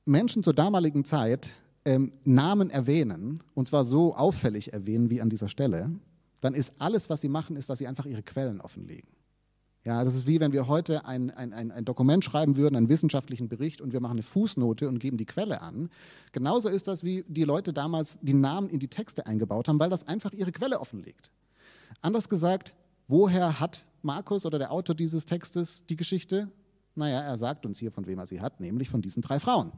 Menschen 0.07 0.43
zur 0.43 0.55
damaligen 0.55 1.05
Zeit 1.05 1.53
ähm, 1.85 2.13
Namen 2.25 2.71
erwähnen, 2.71 3.43
und 3.55 3.69
zwar 3.69 3.85
so 3.85 4.15
auffällig 4.15 4.73
erwähnen 4.73 5.11
wie 5.11 5.21
an 5.21 5.29
dieser 5.29 5.49
Stelle, 5.49 5.91
dann 6.41 6.55
ist 6.55 6.73
alles, 6.79 7.11
was 7.11 7.21
sie 7.21 7.29
machen, 7.29 7.57
ist, 7.57 7.69
dass 7.69 7.79
sie 7.79 7.87
einfach 7.87 8.07
ihre 8.07 8.23
Quellen 8.23 8.61
offenlegen. 8.61 9.09
Ja, 9.85 10.05
das 10.05 10.15
ist 10.15 10.27
wie 10.27 10.41
wenn 10.41 10.53
wir 10.53 10.67
heute 10.67 11.05
ein, 11.05 11.31
ein, 11.31 11.53
ein, 11.53 11.71
ein, 11.71 11.85
Dokument 11.85 12.25
schreiben 12.25 12.57
würden, 12.57 12.77
einen 12.77 12.89
wissenschaftlichen 12.89 13.49
Bericht 13.49 13.81
und 13.81 13.93
wir 13.93 14.01
machen 14.01 14.13
eine 14.13 14.23
Fußnote 14.23 14.89
und 14.89 14.99
geben 14.99 15.17
die 15.17 15.25
Quelle 15.25 15.63
an. 15.63 15.89
Genauso 16.33 16.69
ist 16.69 16.89
das, 16.89 17.05
wie 17.05 17.25
die 17.29 17.45
Leute 17.45 17.73
damals 17.73 18.19
die 18.21 18.35
Namen 18.35 18.69
in 18.69 18.81
die 18.81 18.89
Texte 18.89 19.27
eingebaut 19.27 19.69
haben, 19.69 19.79
weil 19.79 19.91
das 19.91 20.07
einfach 20.07 20.33
ihre 20.33 20.53
Quelle 20.53 20.81
offenlegt. 20.81 21.31
Anders 22.03 22.29
gesagt, 22.29 22.75
woher 23.07 23.61
hat 23.61 23.87
Markus 24.03 24.45
oder 24.45 24.59
der 24.59 24.73
Autor 24.73 24.95
dieses 24.95 25.27
Textes 25.27 25.87
die 25.87 25.97
Geschichte? 25.97 26.51
Naja, 26.95 27.21
er 27.21 27.37
sagt 27.37 27.65
uns 27.65 27.79
hier, 27.79 27.93
von 27.93 28.07
wem 28.07 28.19
er 28.19 28.27
sie 28.27 28.41
hat, 28.41 28.61
nämlich 28.61 28.91
von 28.91 29.01
diesen 29.01 29.23
drei 29.23 29.39
Frauen. 29.39 29.73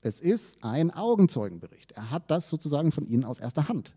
Es 0.00 0.20
ist 0.20 0.62
ein 0.62 0.92
Augenzeugenbericht. 0.92 1.92
Er 1.92 2.10
hat 2.10 2.30
das 2.30 2.48
sozusagen 2.48 2.92
von 2.92 3.06
ihnen 3.06 3.24
aus 3.24 3.38
erster 3.38 3.68
Hand. 3.68 3.94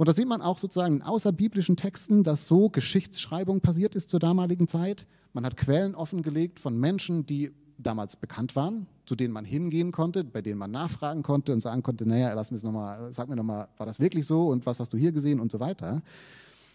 Und 0.00 0.08
da 0.08 0.14
sieht 0.14 0.28
man 0.28 0.40
auch 0.40 0.56
sozusagen 0.56 0.96
in 0.96 1.02
außerbiblischen 1.02 1.76
Texten, 1.76 2.22
dass 2.22 2.46
so 2.46 2.70
Geschichtsschreibung 2.70 3.60
passiert 3.60 3.94
ist 3.94 4.08
zur 4.08 4.18
damaligen 4.18 4.66
Zeit. 4.66 5.06
Man 5.34 5.44
hat 5.44 5.58
Quellen 5.58 5.94
offengelegt 5.94 6.58
von 6.58 6.74
Menschen, 6.74 7.26
die 7.26 7.50
damals 7.76 8.16
bekannt 8.16 8.56
waren, 8.56 8.86
zu 9.04 9.14
denen 9.14 9.34
man 9.34 9.44
hingehen 9.44 9.92
konnte, 9.92 10.24
bei 10.24 10.40
denen 10.40 10.58
man 10.58 10.70
nachfragen 10.70 11.22
konnte 11.22 11.52
und 11.52 11.60
sagen 11.60 11.82
konnte, 11.82 12.08
naja, 12.08 12.32
lass 12.32 12.50
mich 12.50 12.62
noch 12.62 12.72
mal, 12.72 13.12
sag 13.12 13.28
mir 13.28 13.36
nochmal, 13.36 13.68
war 13.76 13.84
das 13.84 14.00
wirklich 14.00 14.26
so 14.26 14.48
und 14.48 14.64
was 14.64 14.80
hast 14.80 14.90
du 14.94 14.96
hier 14.96 15.12
gesehen 15.12 15.38
und 15.38 15.52
so 15.52 15.60
weiter. 15.60 16.00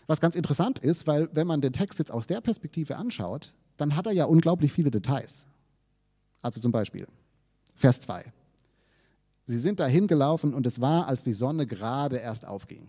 Was 0.05 0.21
ganz 0.21 0.35
interessant 0.35 0.77
ist, 0.77 1.07
weil 1.07 1.27
wenn 1.33 1.47
man 1.47 1.61
den 1.61 1.73
Text 1.73 1.97
jetzt 1.97 2.11
aus 2.11 2.27
der 2.27 2.41
Perspektive 2.41 2.95
anschaut, 2.95 3.55
dann 3.77 3.95
hat 3.95 4.05
er 4.05 4.11
ja 4.11 4.25
unglaublich 4.25 4.71
viele 4.71 4.91
Details. 4.91 5.47
Also 6.43 6.61
zum 6.61 6.71
Beispiel 6.71 7.07
Vers 7.75 8.01
2. 8.01 8.23
Sie 9.47 9.57
sind 9.57 9.79
dahin 9.79 10.05
gelaufen 10.05 10.53
und 10.53 10.67
es 10.67 10.79
war, 10.79 11.07
als 11.07 11.23
die 11.23 11.33
Sonne 11.33 11.65
gerade 11.65 12.17
erst 12.17 12.45
aufging. 12.45 12.87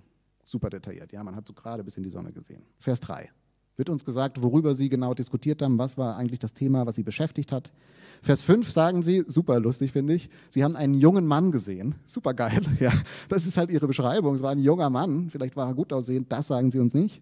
Super 0.49 0.71
detailliert, 0.71 1.13
ja, 1.13 1.23
man 1.23 1.35
hat 1.35 1.47
so 1.47 1.53
gerade 1.53 1.83
bis 1.85 1.97
in 1.97 2.05
die 2.05 2.09
Sonne 2.09 2.33
gesehen. 2.33 2.63
Vers 2.79 3.01
3 3.01 3.29
wird 3.77 3.91
uns 3.91 4.05
gesagt, 4.05 4.43
worüber 4.43 4.75
sie 4.75 4.89
genau 4.89 5.13
diskutiert 5.13 5.61
haben, 5.61 5.79
was 5.79 5.99
war 5.99 6.17
eigentlich 6.17 6.39
das 6.39 6.55
Thema, 6.55 6.87
was 6.87 6.97
sie 6.97 7.03
beschäftigt 7.03 7.53
hat. 7.53 7.73
Vers 8.23 8.43
5 8.43 8.71
sagen 8.71 9.03
sie, 9.03 9.25
super 9.27 9.61
lustig 9.61 9.93
finde 9.93 10.15
ich, 10.15 10.31
sie 10.49 10.65
haben 10.65 10.77
einen 10.77 10.95
jungen 10.95 11.27
Mann 11.27 11.53
gesehen. 11.53 11.95
Super 12.07 12.33
geil, 12.33 12.63
ja. 12.81 12.93
Das 13.29 13.47
ist 13.47 13.59
halt 13.59 13.71
ihre 13.71 13.87
Beschreibung. 13.87 14.35
Es 14.35 14.43
war 14.43 14.53
ein 14.53 14.59
junger 14.59 14.89
Mann, 14.89 15.29
vielleicht 15.31 15.57
war 15.57 15.69
er 15.69 15.75
gut 15.75 15.93
aussehend, 15.93 16.33
das 16.33 16.47
sagen 16.47 16.71
sie 16.71 16.79
uns 16.79 16.95
nicht. 16.95 17.21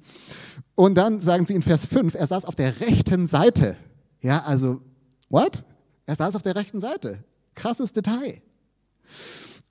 Und 0.77 0.95
dann 0.95 1.19
sagen 1.19 1.47
sie 1.47 1.55
in 1.55 1.63
Vers 1.63 1.87
5, 1.87 2.15
er 2.15 2.27
saß 2.27 2.45
auf 2.45 2.55
der 2.55 2.81
rechten 2.81 3.27
Seite. 3.27 3.77
Ja, 4.21 4.45
also, 4.45 4.81
what? 5.29 5.65
Er 6.07 6.15
saß 6.15 6.37
auf 6.37 6.43
der 6.43 6.55
rechten 6.55 6.81
Seite. 6.81 7.25
Krasses 7.55 7.93
Detail. 7.93 8.43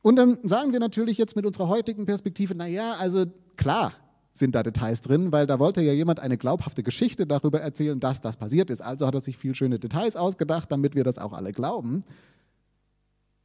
Und 0.02 0.18
dann 0.18 0.38
sagen 0.44 0.74
wir 0.74 0.80
natürlich 0.80 1.18
jetzt 1.18 1.36
mit 1.36 1.46
unserer 1.46 1.70
heutigen 1.70 2.06
Perspektive, 2.06 2.56
naja, 2.56 2.96
also 3.00 3.26
klar, 3.58 3.94
sind 4.34 4.56
da 4.56 4.64
Details 4.64 5.02
drin, 5.02 5.32
weil 5.32 5.46
da 5.46 5.60
wollte 5.60 5.82
ja 5.82 5.94
jemand 5.94 6.20
eine 6.20 6.38
glaubhafte 6.38 6.84
Geschichte 6.84 7.28
darüber 7.28 7.62
erzählen, 7.62 8.00
dass 8.00 8.22
das 8.22 8.38
passiert 8.38 8.70
ist. 8.70 8.82
Also 8.82 9.06
hat 9.06 9.14
er 9.14 9.22
sich 9.22 9.38
viel 9.38 9.54
schöne 9.54 9.80
Details 9.80 10.16
ausgedacht, 10.16 10.72
damit 10.72 10.96
wir 10.96 11.04
das 11.04 11.20
auch 11.20 11.34
alle 11.34 11.52
glauben. 11.52 12.04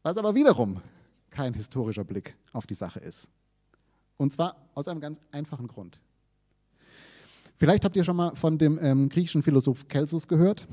Was 0.03 0.17
aber 0.17 0.35
wiederum 0.35 0.81
kein 1.31 1.53
historischer 1.53 2.05
Blick 2.05 2.37
auf 2.53 2.67
die 2.67 2.75
Sache 2.75 3.01
ist. 3.01 3.29
Und 4.17 4.33
zwar 4.33 4.57
aus 4.75 4.89
einem 4.89 5.01
ganz 5.01 5.21
einfachen 5.31 5.69
Grund. 5.69 6.01
Vielleicht 7.57 7.85
habt 7.85 7.97
ihr 7.97 8.05
schon 8.05 8.17
mal 8.17 8.35
von 8.35 8.57
dem 8.57 8.79
ähm, 8.81 9.09
griechischen 9.09 9.43
Philosoph 9.43 9.85
Celsus 9.89 10.27
gehört. 10.27 10.67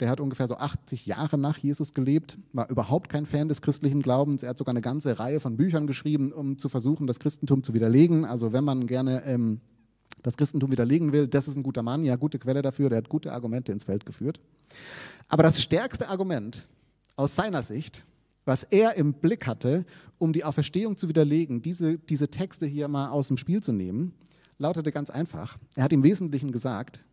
Der 0.00 0.08
hat 0.08 0.18
ungefähr 0.18 0.48
so 0.48 0.56
80 0.56 1.06
Jahre 1.06 1.38
nach 1.38 1.56
Jesus 1.56 1.94
gelebt, 1.94 2.36
war 2.52 2.68
überhaupt 2.68 3.08
kein 3.08 3.26
Fan 3.26 3.48
des 3.48 3.62
christlichen 3.62 4.02
Glaubens. 4.02 4.42
Er 4.42 4.50
hat 4.50 4.58
sogar 4.58 4.72
eine 4.72 4.80
ganze 4.80 5.18
Reihe 5.20 5.38
von 5.38 5.56
Büchern 5.56 5.86
geschrieben, 5.86 6.32
um 6.32 6.58
zu 6.58 6.68
versuchen, 6.68 7.06
das 7.06 7.20
Christentum 7.20 7.62
zu 7.62 7.74
widerlegen. 7.74 8.24
Also 8.24 8.52
wenn 8.52 8.64
man 8.64 8.88
gerne 8.88 9.22
ähm, 9.24 9.60
das 10.22 10.36
Christentum 10.36 10.72
widerlegen 10.72 11.12
will, 11.12 11.28
das 11.28 11.46
ist 11.46 11.56
ein 11.56 11.62
guter 11.62 11.82
Mann, 11.82 12.04
ja, 12.04 12.16
gute 12.16 12.40
Quelle 12.40 12.62
dafür, 12.62 12.88
der 12.88 12.98
hat 12.98 13.08
gute 13.08 13.32
Argumente 13.32 13.70
ins 13.70 13.84
Feld 13.84 14.04
geführt. 14.04 14.40
Aber 15.28 15.44
das 15.44 15.62
stärkste 15.62 16.08
Argument 16.08 16.66
aus 17.14 17.36
seiner 17.36 17.62
Sicht, 17.62 18.04
was 18.44 18.64
er 18.64 18.96
im 18.96 19.14
Blick 19.14 19.46
hatte, 19.46 19.84
um 20.18 20.32
die 20.32 20.44
Auferstehung 20.44 20.96
zu 20.96 21.08
widerlegen, 21.08 21.62
diese, 21.62 21.98
diese 21.98 22.28
Texte 22.28 22.66
hier 22.66 22.88
mal 22.88 23.10
aus 23.10 23.28
dem 23.28 23.36
Spiel 23.36 23.62
zu 23.62 23.72
nehmen, 23.72 24.12
lautete 24.58 24.92
ganz 24.92 25.10
einfach. 25.10 25.56
Er 25.76 25.84
hat 25.84 25.92
im 25.92 26.02
Wesentlichen 26.02 26.52
gesagt, 26.52 27.04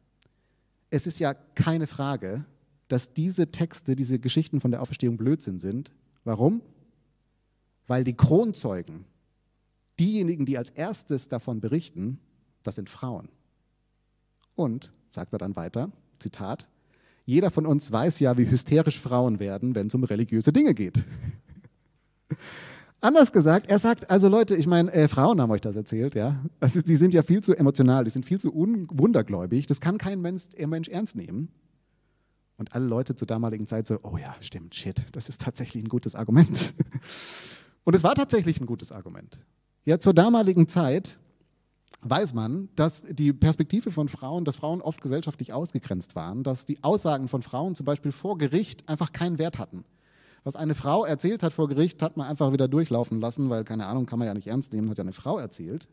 es 0.90 1.08
ist 1.08 1.20
ja 1.20 1.34
keine 1.34 1.88
Frage, 1.88 2.46
dass 2.92 3.14
diese 3.14 3.52
Texte, 3.52 3.96
diese 3.96 4.20
Geschichten 4.20 4.60
von 4.60 4.72
der 4.72 4.82
Auferstehung 4.82 5.16
Blödsinn 5.16 5.60
sind. 5.60 5.94
Warum? 6.26 6.62
Weil 7.88 8.04
die 8.04 8.16
Kronzeugen, 8.16 9.06
diejenigen, 10.00 10.46
die 10.46 10.58
als 10.58 10.72
erstes 10.72 11.30
davon 11.30 11.62
berichten, 11.62 12.20
das 12.64 12.76
sind 12.76 12.90
Frauen. 12.90 13.30
Und, 14.56 14.92
sagt 15.10 15.32
er 15.32 15.40
dann 15.40 15.56
weiter, 15.56 15.92
Zitat, 16.20 16.68
jeder 17.26 17.50
von 17.50 17.66
uns 17.66 17.92
weiß 17.92 18.20
ja, 18.20 18.38
wie 18.38 18.50
hysterisch 18.50 19.00
Frauen 19.00 19.40
werden, 19.40 19.74
wenn 19.74 19.88
es 19.88 19.96
um 19.96 20.04
religiöse 20.04 20.52
Dinge 20.52 20.74
geht. 20.74 21.06
Anders 23.00 23.32
gesagt, 23.32 23.68
er 23.68 23.80
sagt, 23.80 24.12
also 24.12 24.28
Leute, 24.28 24.56
ich 24.56 24.68
meine, 24.68 24.92
äh, 24.92 25.08
Frauen 25.08 25.40
haben 25.42 25.50
euch 25.52 25.62
das 25.62 25.76
erzählt, 25.76 26.14
ja. 26.14 26.44
Also, 26.60 26.82
die 26.82 26.98
sind 26.98 27.14
ja 27.14 27.24
viel 27.24 27.42
zu 27.42 27.56
emotional, 27.56 28.04
die 28.04 28.12
sind 28.12 28.26
viel 28.26 28.40
zu 28.40 28.54
wundergläubig, 28.54 29.66
das 29.66 29.80
kann 29.80 29.98
kein 29.98 30.22
Mensch, 30.22 30.50
Mensch 30.68 30.90
ernst 30.90 31.16
nehmen. 31.16 31.50
Und 32.62 32.76
alle 32.76 32.86
Leute 32.86 33.16
zur 33.16 33.26
damaligen 33.26 33.66
Zeit 33.66 33.88
so, 33.88 33.98
oh 34.04 34.18
ja, 34.18 34.36
stimmt, 34.40 34.76
shit, 34.76 35.04
das 35.14 35.30
ist 35.30 35.42
tatsächlich 35.42 35.84
ein 35.84 35.90
gutes 35.90 36.14
Argument. 36.14 36.76
Und 37.86 37.96
es 37.96 38.04
war 38.04 38.14
tatsächlich 38.14 38.62
ein 38.62 38.68
gutes 38.68 38.92
Argument. 38.92 39.40
Ja, 39.84 40.00
zur 40.00 40.14
damaligen 40.14 40.68
Zeit 40.68 41.18
weiß 42.02 42.36
man, 42.36 42.70
dass 42.76 43.02
die 43.02 43.34
Perspektive 43.34 43.90
von 43.90 44.10
Frauen, 44.10 44.46
dass 44.46 44.58
Frauen 44.58 44.84
oft 44.84 45.02
gesellschaftlich 45.02 45.54
ausgegrenzt 45.54 46.16
waren, 46.16 46.44
dass 46.44 46.68
die 46.68 46.84
Aussagen 46.84 47.28
von 47.28 47.42
Frauen 47.42 47.74
zum 47.74 47.88
Beispiel 47.88 48.12
vor 48.12 48.38
Gericht 48.38 48.88
einfach 48.88 49.12
keinen 49.12 49.40
Wert 49.40 49.58
hatten. 49.58 49.84
Was 50.44 50.56
eine 50.56 50.76
Frau 50.76 51.04
erzählt 51.04 51.42
hat 51.42 51.54
vor 51.54 51.68
Gericht, 51.68 52.04
hat 52.04 52.16
man 52.16 52.28
einfach 52.28 52.54
wieder 52.54 52.68
durchlaufen 52.68 53.20
lassen, 53.20 53.50
weil 53.50 53.64
keine 53.64 53.88
Ahnung, 53.88 54.06
kann 54.06 54.20
man 54.20 54.28
ja 54.28 54.36
nicht 54.36 54.46
ernst 54.46 54.72
nehmen, 54.72 54.88
hat 54.92 55.00
ja 55.00 55.04
eine 55.04 55.14
Frau 55.14 55.40
erzählt. 55.40 55.90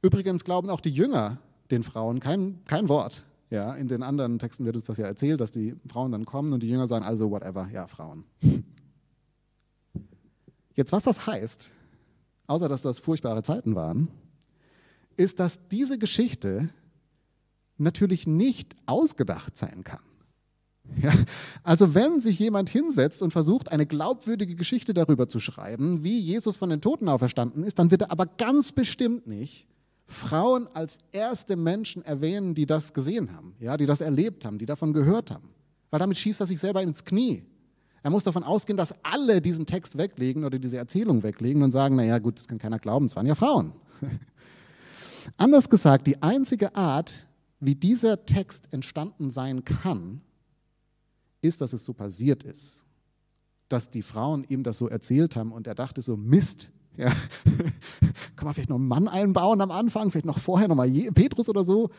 Übrigens 0.00 0.44
glauben 0.44 0.70
auch 0.70 0.80
die 0.80 0.88
Jünger 0.88 1.36
den 1.70 1.82
Frauen 1.82 2.20
kein, 2.20 2.64
kein 2.64 2.88
Wort. 2.88 3.26
Ja, 3.52 3.74
in 3.74 3.86
den 3.86 4.02
anderen 4.02 4.38
Texten 4.38 4.64
wird 4.64 4.76
uns 4.76 4.86
das 4.86 4.96
ja 4.96 5.04
erzählt, 5.04 5.42
dass 5.42 5.50
die 5.50 5.76
Frauen 5.86 6.10
dann 6.10 6.24
kommen 6.24 6.54
und 6.54 6.62
die 6.62 6.70
Jünger 6.70 6.86
sagen, 6.86 7.04
also 7.04 7.30
whatever, 7.30 7.68
ja, 7.70 7.86
Frauen. 7.86 8.24
Jetzt, 10.74 10.90
was 10.90 11.02
das 11.02 11.26
heißt, 11.26 11.68
außer 12.46 12.70
dass 12.70 12.80
das 12.80 12.98
furchtbare 12.98 13.42
Zeiten 13.42 13.74
waren, 13.74 14.08
ist, 15.18 15.38
dass 15.38 15.68
diese 15.68 15.98
Geschichte 15.98 16.70
natürlich 17.76 18.26
nicht 18.26 18.74
ausgedacht 18.86 19.58
sein 19.58 19.84
kann. 19.84 20.00
Ja, 21.02 21.12
also 21.62 21.94
wenn 21.94 22.22
sich 22.22 22.38
jemand 22.38 22.70
hinsetzt 22.70 23.20
und 23.20 23.32
versucht, 23.32 23.70
eine 23.70 23.84
glaubwürdige 23.84 24.54
Geschichte 24.54 24.94
darüber 24.94 25.28
zu 25.28 25.40
schreiben, 25.40 26.02
wie 26.02 26.18
Jesus 26.18 26.56
von 26.56 26.70
den 26.70 26.80
Toten 26.80 27.06
auferstanden 27.06 27.64
ist, 27.64 27.78
dann 27.78 27.90
wird 27.90 28.00
er 28.00 28.12
aber 28.12 28.24
ganz 28.24 28.72
bestimmt 28.72 29.26
nicht 29.26 29.66
Frauen 30.12 30.68
als 30.74 30.98
erste 31.10 31.56
Menschen 31.56 32.04
erwähnen, 32.04 32.54
die 32.54 32.66
das 32.66 32.92
gesehen 32.92 33.34
haben, 33.34 33.54
ja, 33.58 33.76
die 33.76 33.86
das 33.86 34.00
erlebt 34.00 34.44
haben, 34.44 34.58
die 34.58 34.66
davon 34.66 34.92
gehört 34.92 35.30
haben. 35.30 35.48
Weil 35.90 36.00
damit 36.00 36.16
schießt 36.16 36.40
er 36.40 36.46
sich 36.46 36.60
selber 36.60 36.82
ins 36.82 37.04
Knie. 37.04 37.44
Er 38.02 38.10
muss 38.10 38.24
davon 38.24 38.42
ausgehen, 38.42 38.76
dass 38.76 38.94
alle 39.04 39.40
diesen 39.40 39.66
Text 39.66 39.96
weglegen 39.96 40.44
oder 40.44 40.58
diese 40.58 40.76
Erzählung 40.76 41.22
weglegen 41.22 41.62
und 41.62 41.70
sagen, 41.70 41.96
naja 41.96 42.18
gut, 42.18 42.38
das 42.38 42.48
kann 42.48 42.58
keiner 42.58 42.78
glauben, 42.78 43.06
es 43.06 43.16
waren 43.16 43.26
ja 43.26 43.34
Frauen. 43.34 43.72
Anders 45.36 45.68
gesagt, 45.70 46.06
die 46.06 46.20
einzige 46.20 46.74
Art, 46.74 47.26
wie 47.60 47.76
dieser 47.76 48.26
Text 48.26 48.72
entstanden 48.72 49.30
sein 49.30 49.64
kann, 49.64 50.20
ist, 51.40 51.60
dass 51.60 51.72
es 51.72 51.84
so 51.84 51.92
passiert 51.92 52.42
ist. 52.42 52.82
Dass 53.68 53.88
die 53.88 54.02
Frauen 54.02 54.44
ihm 54.48 54.64
das 54.64 54.78
so 54.78 54.88
erzählt 54.88 55.36
haben 55.36 55.52
und 55.52 55.66
er 55.66 55.74
dachte 55.74 56.02
so, 56.02 56.16
Mist, 56.16 56.70
ja. 56.96 57.10
Kann 58.36 58.46
man 58.46 58.54
vielleicht 58.54 58.70
noch 58.70 58.76
einen 58.76 58.88
Mann 58.88 59.08
einbauen 59.08 59.60
am 59.60 59.70
Anfang, 59.70 60.10
vielleicht 60.10 60.26
noch 60.26 60.38
vorher 60.38 60.68
nochmal 60.68 60.90
Petrus 61.14 61.48
oder 61.48 61.64
so. 61.64 61.90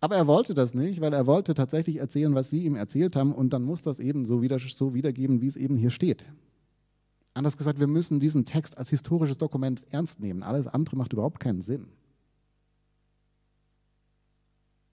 Aber 0.00 0.16
er 0.16 0.26
wollte 0.26 0.54
das 0.54 0.74
nicht, 0.74 1.00
weil 1.00 1.12
er 1.12 1.26
wollte 1.26 1.54
tatsächlich 1.54 1.96
erzählen, 1.96 2.34
was 2.34 2.50
sie 2.50 2.64
ihm 2.64 2.76
erzählt 2.76 3.16
haben 3.16 3.32
und 3.32 3.52
dann 3.52 3.62
muss 3.64 3.82
das 3.82 3.98
eben 3.98 4.24
so, 4.24 4.42
wieder, 4.42 4.58
so 4.58 4.94
wiedergeben, 4.94 5.40
wie 5.40 5.48
es 5.48 5.56
eben 5.56 5.76
hier 5.76 5.90
steht. 5.90 6.26
Anders 7.34 7.56
gesagt, 7.56 7.80
wir 7.80 7.86
müssen 7.86 8.20
diesen 8.20 8.44
Text 8.44 8.78
als 8.78 8.90
historisches 8.90 9.38
Dokument 9.38 9.84
ernst 9.90 10.20
nehmen. 10.20 10.42
Alles 10.42 10.66
andere 10.66 10.96
macht 10.96 11.12
überhaupt 11.12 11.40
keinen 11.40 11.62
Sinn. 11.62 11.88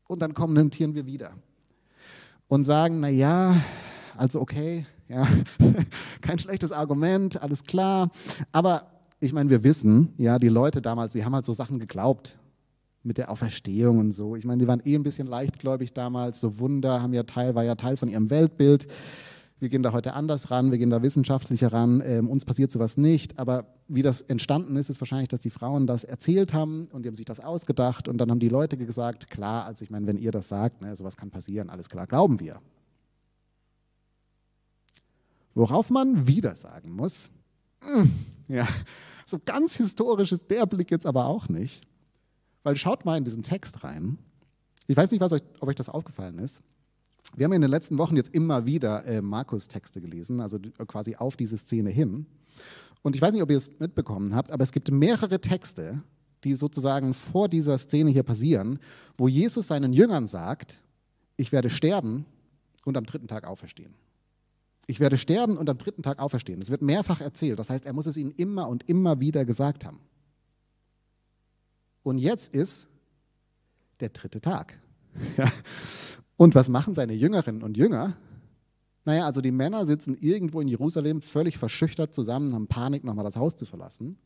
Und 0.07 0.21
dann 0.21 0.33
kommentieren 0.33 0.93
wir 0.93 1.05
wieder 1.05 1.33
und 2.47 2.63
sagen, 2.63 2.99
na 2.99 3.09
ja, 3.09 3.61
also 4.15 4.41
okay, 4.41 4.85
ja, 5.07 5.27
kein 6.21 6.39
schlechtes 6.39 6.71
Argument, 6.71 7.41
alles 7.41 7.63
klar, 7.63 8.09
aber 8.51 8.94
ich 9.25 9.33
meine, 9.33 9.49
wir 9.49 9.63
wissen, 9.63 10.13
ja, 10.17 10.39
die 10.39 10.49
Leute 10.49 10.81
damals, 10.81 11.13
die 11.13 11.25
haben 11.25 11.33
halt 11.33 11.45
so 11.45 11.53
Sachen 11.53 11.79
geglaubt 11.79 12.37
mit 13.03 13.17
der 13.17 13.29
Auferstehung 13.29 13.99
und 13.99 14.11
so. 14.13 14.35
Ich 14.35 14.45
meine, 14.45 14.59
die 14.59 14.67
waren 14.67 14.81
eh 14.85 14.95
ein 14.95 15.03
bisschen 15.03 15.27
leichtgläubig 15.27 15.93
damals. 15.93 16.41
So 16.41 16.59
Wunder 16.59 17.01
haben 17.01 17.13
ja 17.13 17.23
Teil, 17.23 17.55
war 17.55 17.63
ja 17.63 17.75
Teil 17.75 17.97
von 17.97 18.09
ihrem 18.09 18.29
Weltbild. 18.29 18.87
Wir 19.59 19.69
gehen 19.69 19.83
da 19.83 19.93
heute 19.93 20.13
anders 20.13 20.51
ran, 20.51 20.71
wir 20.71 20.77
gehen 20.77 20.89
da 20.89 21.01
wissenschaftlicher 21.01 21.71
ran. 21.71 22.03
Ähm, 22.05 22.29
uns 22.29 22.45
passiert 22.45 22.71
sowas 22.71 22.97
nicht. 22.97 23.39
Aber 23.39 23.65
wie 23.87 24.01
das 24.01 24.21
entstanden 24.21 24.75
ist, 24.75 24.89
ist 24.89 24.99
wahrscheinlich, 24.99 25.29
dass 25.29 25.39
die 25.39 25.49
Frauen 25.49 25.87
das 25.87 26.03
erzählt 26.03 26.53
haben 26.53 26.87
und 26.91 27.03
die 27.03 27.09
haben 27.09 27.15
sich 27.15 27.25
das 27.25 27.39
ausgedacht 27.39 28.07
und 28.07 28.17
dann 28.17 28.29
haben 28.29 28.39
die 28.39 28.49
Leute 28.49 28.75
gesagt, 28.77 29.29
klar, 29.29 29.65
also 29.65 29.83
ich 29.83 29.89
meine, 29.89 30.07
wenn 30.07 30.17
ihr 30.17 30.31
das 30.31 30.49
sagt, 30.49 30.81
ne, 30.81 30.95
sowas 30.95 31.15
kann 31.15 31.29
passieren, 31.29 31.69
alles 31.69 31.89
klar, 31.89 32.05
glauben 32.05 32.39
wir. 32.39 32.59
Worauf 35.53 35.89
man 35.89 36.27
wieder 36.27 36.55
sagen 36.55 36.91
muss, 36.91 37.31
mm, 37.81 38.53
ja, 38.53 38.67
so 39.25 39.39
ganz 39.43 39.75
historisch 39.75 40.31
ist 40.31 40.49
der 40.49 40.65
Blick 40.65 40.91
jetzt 40.91 41.05
aber 41.05 41.25
auch 41.25 41.49
nicht. 41.49 41.81
Weil 42.63 42.75
schaut 42.75 43.05
mal 43.05 43.17
in 43.17 43.23
diesen 43.23 43.43
Text 43.43 43.83
rein. 43.83 44.17
Ich 44.87 44.95
weiß 44.95 45.11
nicht, 45.11 45.19
was 45.21 45.31
euch, 45.31 45.41
ob 45.59 45.69
euch 45.69 45.75
das 45.75 45.89
aufgefallen 45.89 46.39
ist. 46.39 46.61
Wir 47.35 47.45
haben 47.45 47.53
in 47.53 47.61
den 47.61 47.71
letzten 47.71 47.97
Wochen 47.97 48.15
jetzt 48.15 48.33
immer 48.33 48.65
wieder 48.65 49.05
äh, 49.05 49.21
Markus-Texte 49.21 49.99
gelesen, 49.99 50.39
also 50.39 50.59
quasi 50.87 51.15
auf 51.15 51.35
diese 51.35 51.57
Szene 51.57 51.89
hin. 51.89 52.27
Und 53.01 53.15
ich 53.15 53.21
weiß 53.21 53.33
nicht, 53.33 53.41
ob 53.41 53.49
ihr 53.49 53.57
es 53.57 53.69
mitbekommen 53.79 54.35
habt, 54.35 54.51
aber 54.51 54.63
es 54.63 54.71
gibt 54.71 54.89
mehrere 54.91 55.41
Texte, 55.41 56.01
die 56.43 56.53
sozusagen 56.53 57.13
vor 57.13 57.49
dieser 57.49 57.77
Szene 57.79 58.11
hier 58.11 58.23
passieren, 58.23 58.79
wo 59.17 59.27
Jesus 59.27 59.67
seinen 59.67 59.91
Jüngern 59.91 60.27
sagt, 60.27 60.79
ich 61.35 61.51
werde 61.51 61.71
sterben 61.71 62.25
und 62.85 62.95
am 62.95 63.05
dritten 63.05 63.27
Tag 63.27 63.45
auferstehen 63.47 63.95
ich 64.87 64.99
werde 64.99 65.17
sterben 65.17 65.57
und 65.57 65.69
am 65.69 65.77
dritten 65.77 66.03
Tag 66.03 66.19
auferstehen. 66.19 66.59
Das 66.59 66.69
wird 66.69 66.81
mehrfach 66.81 67.21
erzählt. 67.21 67.59
Das 67.59 67.69
heißt, 67.69 67.85
er 67.85 67.93
muss 67.93 68.05
es 68.05 68.17
ihnen 68.17 68.31
immer 68.31 68.67
und 68.67 68.87
immer 68.87 69.19
wieder 69.19 69.45
gesagt 69.45 69.85
haben. 69.85 69.99
Und 72.03 72.19
jetzt 72.19 72.53
ist 72.53 72.87
der 73.99 74.09
dritte 74.09 74.41
Tag. 74.41 74.79
Ja. 75.37 75.49
Und 76.37 76.53
was 76.53 76.67
machen 76.67 76.93
seine 76.93 77.13
Jüngerinnen 77.13 77.63
und 77.63 77.77
Jünger? 77.77 78.17
Naja, 79.05 79.25
also 79.25 79.39
die 79.39 79.51
Männer 79.51 79.85
sitzen 79.85 80.17
irgendwo 80.19 80.59
in 80.59 80.67
Jerusalem 80.67 81.21
völlig 81.21 81.57
verschüchtert 81.57 82.13
zusammen, 82.13 82.53
haben 82.53 82.67
Panik, 82.67 83.05
nochmal 83.05 83.23
das 83.23 83.37
Haus 83.37 83.55
zu 83.55 83.65
verlassen. 83.65 84.17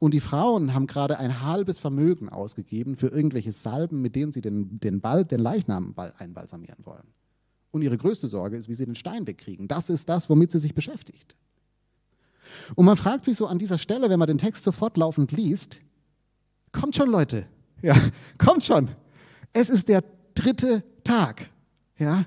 Und 0.00 0.14
die 0.14 0.20
Frauen 0.20 0.72
haben 0.72 0.86
gerade 0.86 1.18
ein 1.18 1.42
halbes 1.42 1.78
Vermögen 1.78 2.28
ausgegeben 2.28 2.96
für 2.96 3.08
irgendwelche 3.08 3.52
Salben, 3.52 4.00
mit 4.00 4.16
denen 4.16 4.32
sie 4.32 4.40
den, 4.40 4.80
den, 4.80 5.00
Ball, 5.00 5.24
den 5.24 5.40
Leichnam 5.40 5.94
einbalsamieren 6.16 6.86
wollen. 6.86 7.06
Und 7.72 7.82
ihre 7.82 7.98
größte 7.98 8.28
Sorge 8.28 8.56
ist, 8.56 8.68
wie 8.68 8.74
sie 8.74 8.84
den 8.84 8.94
Stein 8.94 9.26
wegkriegen. 9.26 9.66
Das 9.66 9.90
ist 9.90 10.08
das, 10.08 10.30
womit 10.30 10.52
sie 10.52 10.58
sich 10.58 10.74
beschäftigt. 10.74 11.36
Und 12.74 12.84
man 12.84 12.96
fragt 12.96 13.24
sich 13.24 13.36
so 13.36 13.46
an 13.46 13.58
dieser 13.58 13.78
Stelle, 13.78 14.10
wenn 14.10 14.18
man 14.18 14.28
den 14.28 14.38
Text 14.38 14.62
so 14.62 14.72
fortlaufend 14.72 15.32
liest, 15.32 15.80
kommt 16.70 16.94
schon 16.94 17.10
Leute, 17.10 17.46
ja, 17.82 17.96
kommt 18.38 18.62
schon. 18.62 18.90
Es 19.52 19.70
ist 19.70 19.88
der 19.88 20.04
dritte 20.34 20.84
Tag, 21.02 21.50
ja. 21.98 22.26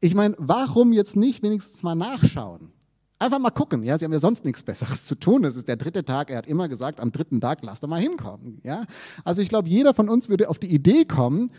Ich 0.00 0.14
meine, 0.14 0.34
warum 0.38 0.92
jetzt 0.92 1.16
nicht 1.16 1.42
wenigstens 1.42 1.82
mal 1.82 1.94
nachschauen? 1.94 2.70
Einfach 3.18 3.38
mal 3.38 3.50
gucken, 3.50 3.82
ja, 3.82 3.98
sie 3.98 4.04
haben 4.04 4.12
ja 4.12 4.20
sonst 4.20 4.44
nichts 4.44 4.62
Besseres 4.62 5.06
zu 5.06 5.14
tun. 5.14 5.44
Es 5.44 5.56
ist 5.56 5.68
der 5.68 5.76
dritte 5.76 6.04
Tag, 6.04 6.30
er 6.30 6.36
hat 6.38 6.46
immer 6.46 6.68
gesagt, 6.68 7.00
am 7.00 7.12
dritten 7.12 7.40
Tag 7.40 7.60
lass 7.62 7.80
doch 7.80 7.88
mal 7.88 8.00
hinkommen, 8.00 8.60
ja. 8.62 8.84
Also 9.24 9.40
ich 9.42 9.48
glaube, 9.48 9.68
jeder 9.68 9.94
von 9.94 10.08
uns 10.08 10.28
würde 10.28 10.50
auf 10.50 10.58
die 10.58 10.72
Idee 10.72 11.06
kommen, 11.06 11.50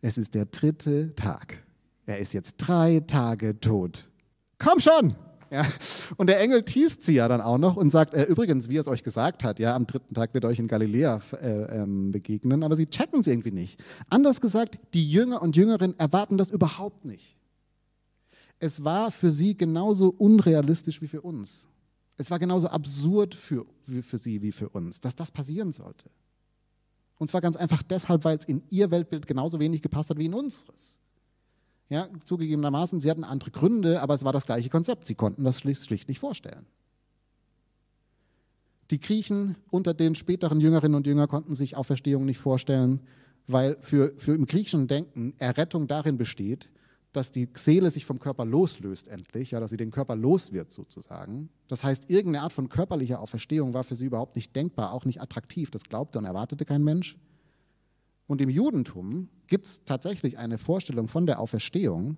es 0.00 0.18
ist 0.18 0.34
der 0.34 0.46
dritte 0.46 1.14
Tag. 1.14 1.62
Er 2.06 2.18
ist 2.18 2.32
jetzt 2.32 2.56
drei 2.56 3.00
Tage 3.00 3.58
tot. 3.60 4.08
Komm 4.58 4.80
schon! 4.80 5.14
Ja. 5.52 5.66
Und 6.16 6.28
der 6.28 6.40
Engel 6.40 6.62
teast 6.62 7.02
sie 7.02 7.12
ja 7.12 7.28
dann 7.28 7.42
auch 7.42 7.58
noch 7.58 7.76
und 7.76 7.90
sagt, 7.90 8.14
äh, 8.14 8.24
übrigens, 8.24 8.70
wie 8.70 8.78
er 8.78 8.80
es 8.80 8.88
euch 8.88 9.02
gesagt 9.02 9.44
hat, 9.44 9.58
ja, 9.58 9.76
am 9.76 9.86
dritten 9.86 10.14
Tag 10.14 10.32
wird 10.32 10.46
euch 10.46 10.58
in 10.58 10.66
Galiläa 10.66 11.20
äh, 11.42 11.80
ähm, 11.82 12.10
begegnen, 12.10 12.62
aber 12.62 12.74
sie 12.74 12.86
checken 12.86 13.20
es 13.20 13.26
irgendwie 13.26 13.50
nicht. 13.50 13.78
Anders 14.08 14.40
gesagt, 14.40 14.78
die 14.94 15.10
Jünger 15.10 15.42
und 15.42 15.54
Jüngerinnen 15.54 15.98
erwarten 15.98 16.38
das 16.38 16.50
überhaupt 16.50 17.04
nicht. 17.04 17.36
Es 18.60 18.82
war 18.82 19.10
für 19.10 19.30
sie 19.30 19.54
genauso 19.54 20.08
unrealistisch 20.08 21.02
wie 21.02 21.08
für 21.08 21.20
uns. 21.20 21.68
Es 22.16 22.30
war 22.30 22.38
genauso 22.38 22.68
absurd 22.68 23.34
für, 23.34 23.66
für 23.82 24.16
sie 24.16 24.40
wie 24.40 24.52
für 24.52 24.70
uns, 24.70 25.02
dass 25.02 25.14
das 25.14 25.30
passieren 25.30 25.72
sollte. 25.72 26.08
Und 27.18 27.28
zwar 27.28 27.42
ganz 27.42 27.56
einfach 27.56 27.82
deshalb, 27.82 28.24
weil 28.24 28.38
es 28.38 28.46
in 28.46 28.62
ihr 28.70 28.90
Weltbild 28.90 29.26
genauso 29.26 29.60
wenig 29.60 29.82
gepasst 29.82 30.08
hat 30.08 30.16
wie 30.16 30.26
in 30.26 30.34
unseres. 30.34 30.98
Ja, 31.92 32.08
zugegebenermaßen, 32.24 33.00
sie 33.00 33.10
hatten 33.10 33.22
andere 33.22 33.50
Gründe, 33.50 34.00
aber 34.00 34.14
es 34.14 34.24
war 34.24 34.32
das 34.32 34.46
gleiche 34.46 34.70
Konzept. 34.70 35.04
Sie 35.04 35.14
konnten 35.14 35.44
das 35.44 35.58
schlicht, 35.58 35.84
schlicht 35.84 36.08
nicht 36.08 36.20
vorstellen. 36.20 36.64
Die 38.90 38.98
Griechen 38.98 39.56
unter 39.70 39.92
den 39.92 40.14
späteren 40.14 40.58
Jüngerinnen 40.58 40.94
und 40.94 41.06
Jüngern 41.06 41.28
konnten 41.28 41.54
sich 41.54 41.76
Auferstehung 41.76 42.24
nicht 42.24 42.38
vorstellen, 42.38 43.00
weil 43.46 43.76
für, 43.80 44.14
für 44.16 44.34
im 44.34 44.46
griechischen 44.46 44.88
Denken 44.88 45.34
Errettung 45.36 45.86
darin 45.86 46.16
besteht, 46.16 46.70
dass 47.12 47.30
die 47.30 47.46
Seele 47.52 47.90
sich 47.90 48.06
vom 48.06 48.18
Körper 48.18 48.46
loslöst 48.46 49.08
endlich, 49.08 49.50
ja, 49.50 49.60
dass 49.60 49.68
sie 49.68 49.76
den 49.76 49.90
Körper 49.90 50.16
los 50.16 50.50
wird 50.50 50.72
sozusagen. 50.72 51.50
Das 51.68 51.84
heißt, 51.84 52.08
irgendeine 52.08 52.44
Art 52.44 52.54
von 52.54 52.70
körperlicher 52.70 53.20
Auferstehung 53.20 53.74
war 53.74 53.84
für 53.84 53.96
sie 53.96 54.06
überhaupt 54.06 54.34
nicht 54.34 54.56
denkbar, 54.56 54.94
auch 54.94 55.04
nicht 55.04 55.20
attraktiv. 55.20 55.70
Das 55.70 55.82
glaubte 55.82 56.18
und 56.18 56.24
erwartete 56.24 56.64
kein 56.64 56.82
Mensch. 56.82 57.18
Und 58.32 58.40
im 58.40 58.48
Judentum 58.48 59.28
gibt 59.46 59.66
es 59.66 59.84
tatsächlich 59.84 60.38
eine 60.38 60.56
Vorstellung 60.56 61.06
von 61.06 61.26
der 61.26 61.38
Auferstehung, 61.38 62.16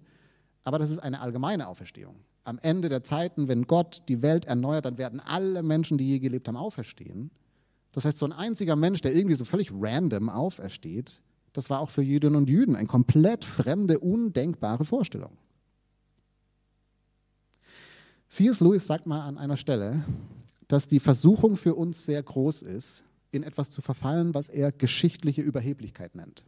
aber 0.63 0.79
das 0.79 0.91
ist 0.91 1.01
eine 1.01 1.21
allgemeine 1.21 1.67
Auferstehung. 1.67 2.15
Am 2.45 2.61
Ende 2.63 2.89
der 2.89 3.03
Zeiten, 3.03 3.49
wenn 3.49 3.67
Gott 3.67 4.01
die 4.07 4.23
Welt 4.23 4.45
erneuert, 4.45 4.85
dann 4.85 4.97
werden 4.97 5.19
alle 5.19 5.65
Menschen, 5.65 5.99
die 5.99 6.07
je 6.07 6.21
gelebt 6.21 6.47
haben, 6.47 6.57
auferstehen. 6.57 7.33
Das 7.91 8.05
heißt, 8.05 8.19
so 8.19 8.27
ein 8.27 8.33
einziger 8.33 8.77
Mensch, 8.77 9.01
der 9.01 9.13
irgendwie 9.13 9.35
so 9.35 9.45
völlig 9.45 9.73
random 9.73 10.29
aufersteht, 10.29 11.21
das 11.53 11.69
war 11.69 11.81
auch 11.81 11.91
für 11.91 12.03
Jüdinnen 12.03 12.37
und 12.37 12.49
Juden 12.49 12.77
eine 12.77 12.87
komplett 12.87 13.45
fremde, 13.45 13.99
undenkbare 13.99 14.85
Vorstellung. 14.85 15.37
C.S. 18.29 18.61
Lewis 18.61 18.87
sagt 18.87 19.07
mal 19.07 19.23
an 19.23 19.37
einer 19.37 19.57
Stelle, 19.57 20.05
dass 20.69 20.87
die 20.87 21.01
Versuchung 21.01 21.57
für 21.57 21.75
uns 21.75 22.07
sehr 22.07 22.23
groß 22.23 22.63
ist, 22.63 23.03
in 23.35 23.43
etwas 23.43 23.71
zu 23.71 23.83
verfallen, 23.83 24.35
was 24.35 24.49
er 24.49 24.73
geschichtliche 24.73 25.43
Überheblichkeit 25.43 26.15
nennt. 26.15 26.45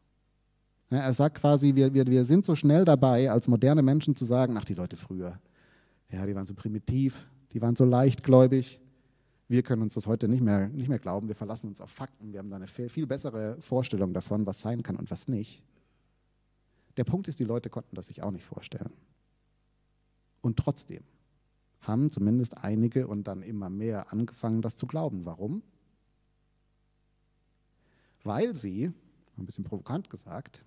Er 0.91 1.13
sagt 1.13 1.39
quasi, 1.39 1.75
wir, 1.75 1.95
wir, 1.95 2.07
wir 2.07 2.25
sind 2.25 2.45
so 2.45 2.55
schnell 2.55 2.85
dabei, 2.85 3.31
als 3.31 3.49
moderne 3.49 3.83
Menschen 3.83 4.15
zu 4.15 4.25
sagen, 4.25 4.57
ach, 4.57 4.65
die 4.65 4.75
Leute 4.75 4.97
früher, 4.97 5.41
ja, 6.11 6.25
die 6.25 6.35
waren 6.35 6.47
so 6.47 6.55
primitiv, 6.55 7.27
die 7.53 7.61
waren 7.61 7.75
so 7.75 7.85
leichtgläubig. 7.85 8.81
Wir 9.49 9.63
können 9.63 9.83
uns 9.83 9.95
das 9.95 10.07
heute 10.07 10.29
nicht 10.29 10.43
mehr, 10.43 10.69
nicht 10.69 10.89
mehr 10.89 10.99
glauben. 10.99 11.29
Wir 11.29 11.35
verlassen 11.35 11.69
uns 11.69 11.81
auf 11.81 11.91
Fakten. 11.91 12.33
Wir 12.33 12.39
haben 12.39 12.51
da 12.51 12.57
eine 12.57 12.67
viel, 12.67 12.89
viel 12.89 13.07
bessere 13.07 13.57
Vorstellung 13.61 14.13
davon, 14.13 14.47
was 14.47 14.61
sein 14.61 14.83
kann 14.83 14.97
und 14.97 15.11
was 15.11 15.29
nicht. 15.29 15.63
Der 16.97 17.05
Punkt 17.05 17.29
ist, 17.29 17.39
die 17.41 17.45
Leute 17.45 17.69
konnten 17.69 17.95
das 17.95 18.07
sich 18.07 18.23
auch 18.23 18.31
nicht 18.31 18.45
vorstellen. 18.45 18.93
Und 20.41 20.57
trotzdem 20.57 21.03
haben 21.81 22.11
zumindest 22.11 22.59
einige 22.59 23.07
und 23.07 23.25
dann 23.25 23.43
immer 23.43 23.71
mehr 23.71 24.13
angefangen, 24.13 24.63
das 24.63 24.77
zu 24.77 24.87
glauben. 24.87 25.25
Warum? 25.25 25.63
Weil 28.27 28.55
sie, 28.55 28.93
ein 29.39 29.47
bisschen 29.47 29.65
provokant 29.65 30.11
gesagt, 30.11 30.63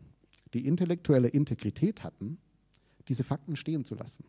die 0.54 0.66
intellektuelle 0.66 1.28
Integrität 1.28 2.04
hatten, 2.04 2.38
diese 3.08 3.24
Fakten 3.24 3.56
stehen 3.56 3.86
zu 3.86 3.96
lassen 3.96 4.26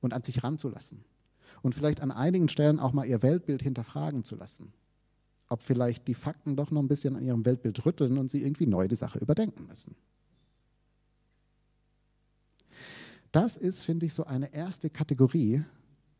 und 0.00 0.12
an 0.12 0.22
sich 0.22 0.42
ranzulassen 0.42 1.04
und 1.62 1.74
vielleicht 1.74 2.00
an 2.00 2.10
einigen 2.10 2.48
Stellen 2.48 2.78
auch 2.78 2.92
mal 2.92 3.06
ihr 3.06 3.22
Weltbild 3.22 3.62
hinterfragen 3.62 4.24
zu 4.24 4.36
lassen, 4.36 4.72
ob 5.48 5.62
vielleicht 5.62 6.08
die 6.08 6.14
Fakten 6.14 6.56
doch 6.56 6.70
noch 6.70 6.82
ein 6.82 6.88
bisschen 6.88 7.16
an 7.16 7.24
ihrem 7.24 7.44
Weltbild 7.44 7.84
rütteln 7.84 8.18
und 8.18 8.30
sie 8.30 8.42
irgendwie 8.42 8.66
neu 8.66 8.88
die 8.88 8.96
Sache 8.96 9.18
überdenken 9.18 9.66
müssen. 9.66 9.96
Das 13.32 13.56
ist, 13.56 13.82
finde 13.82 14.06
ich, 14.06 14.14
so 14.14 14.24
eine 14.24 14.52
erste 14.52 14.88
Kategorie, 14.88 15.62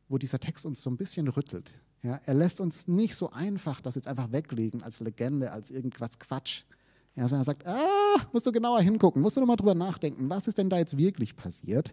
wo 0.08 0.18
dieser 0.18 0.38
Text 0.38 0.66
uns 0.66 0.82
so 0.82 0.90
ein 0.90 0.96
bisschen 0.96 1.28
rüttelt. 1.28 1.74
Ja, 2.02 2.20
er 2.24 2.34
lässt 2.34 2.60
uns 2.60 2.86
nicht 2.86 3.16
so 3.16 3.30
einfach 3.30 3.80
das 3.80 3.94
jetzt 3.94 4.06
einfach 4.06 4.30
weglegen 4.32 4.82
als 4.82 5.00
Legende, 5.00 5.50
als 5.50 5.70
irgendwas 5.70 6.18
Quatsch. 6.18 6.64
Ja, 7.16 7.26
sondern 7.26 7.42
er 7.42 7.44
sagt, 7.44 7.66
ah, 7.66 8.28
musst 8.32 8.46
du 8.46 8.52
genauer 8.52 8.80
hingucken, 8.80 9.22
musst 9.22 9.36
du 9.36 9.40
noch 9.40 9.46
mal 9.46 9.56
drüber 9.56 9.74
nachdenken, 9.74 10.28
was 10.28 10.46
ist 10.46 10.58
denn 10.58 10.68
da 10.68 10.78
jetzt 10.78 10.98
wirklich 10.98 11.34
passiert? 11.34 11.92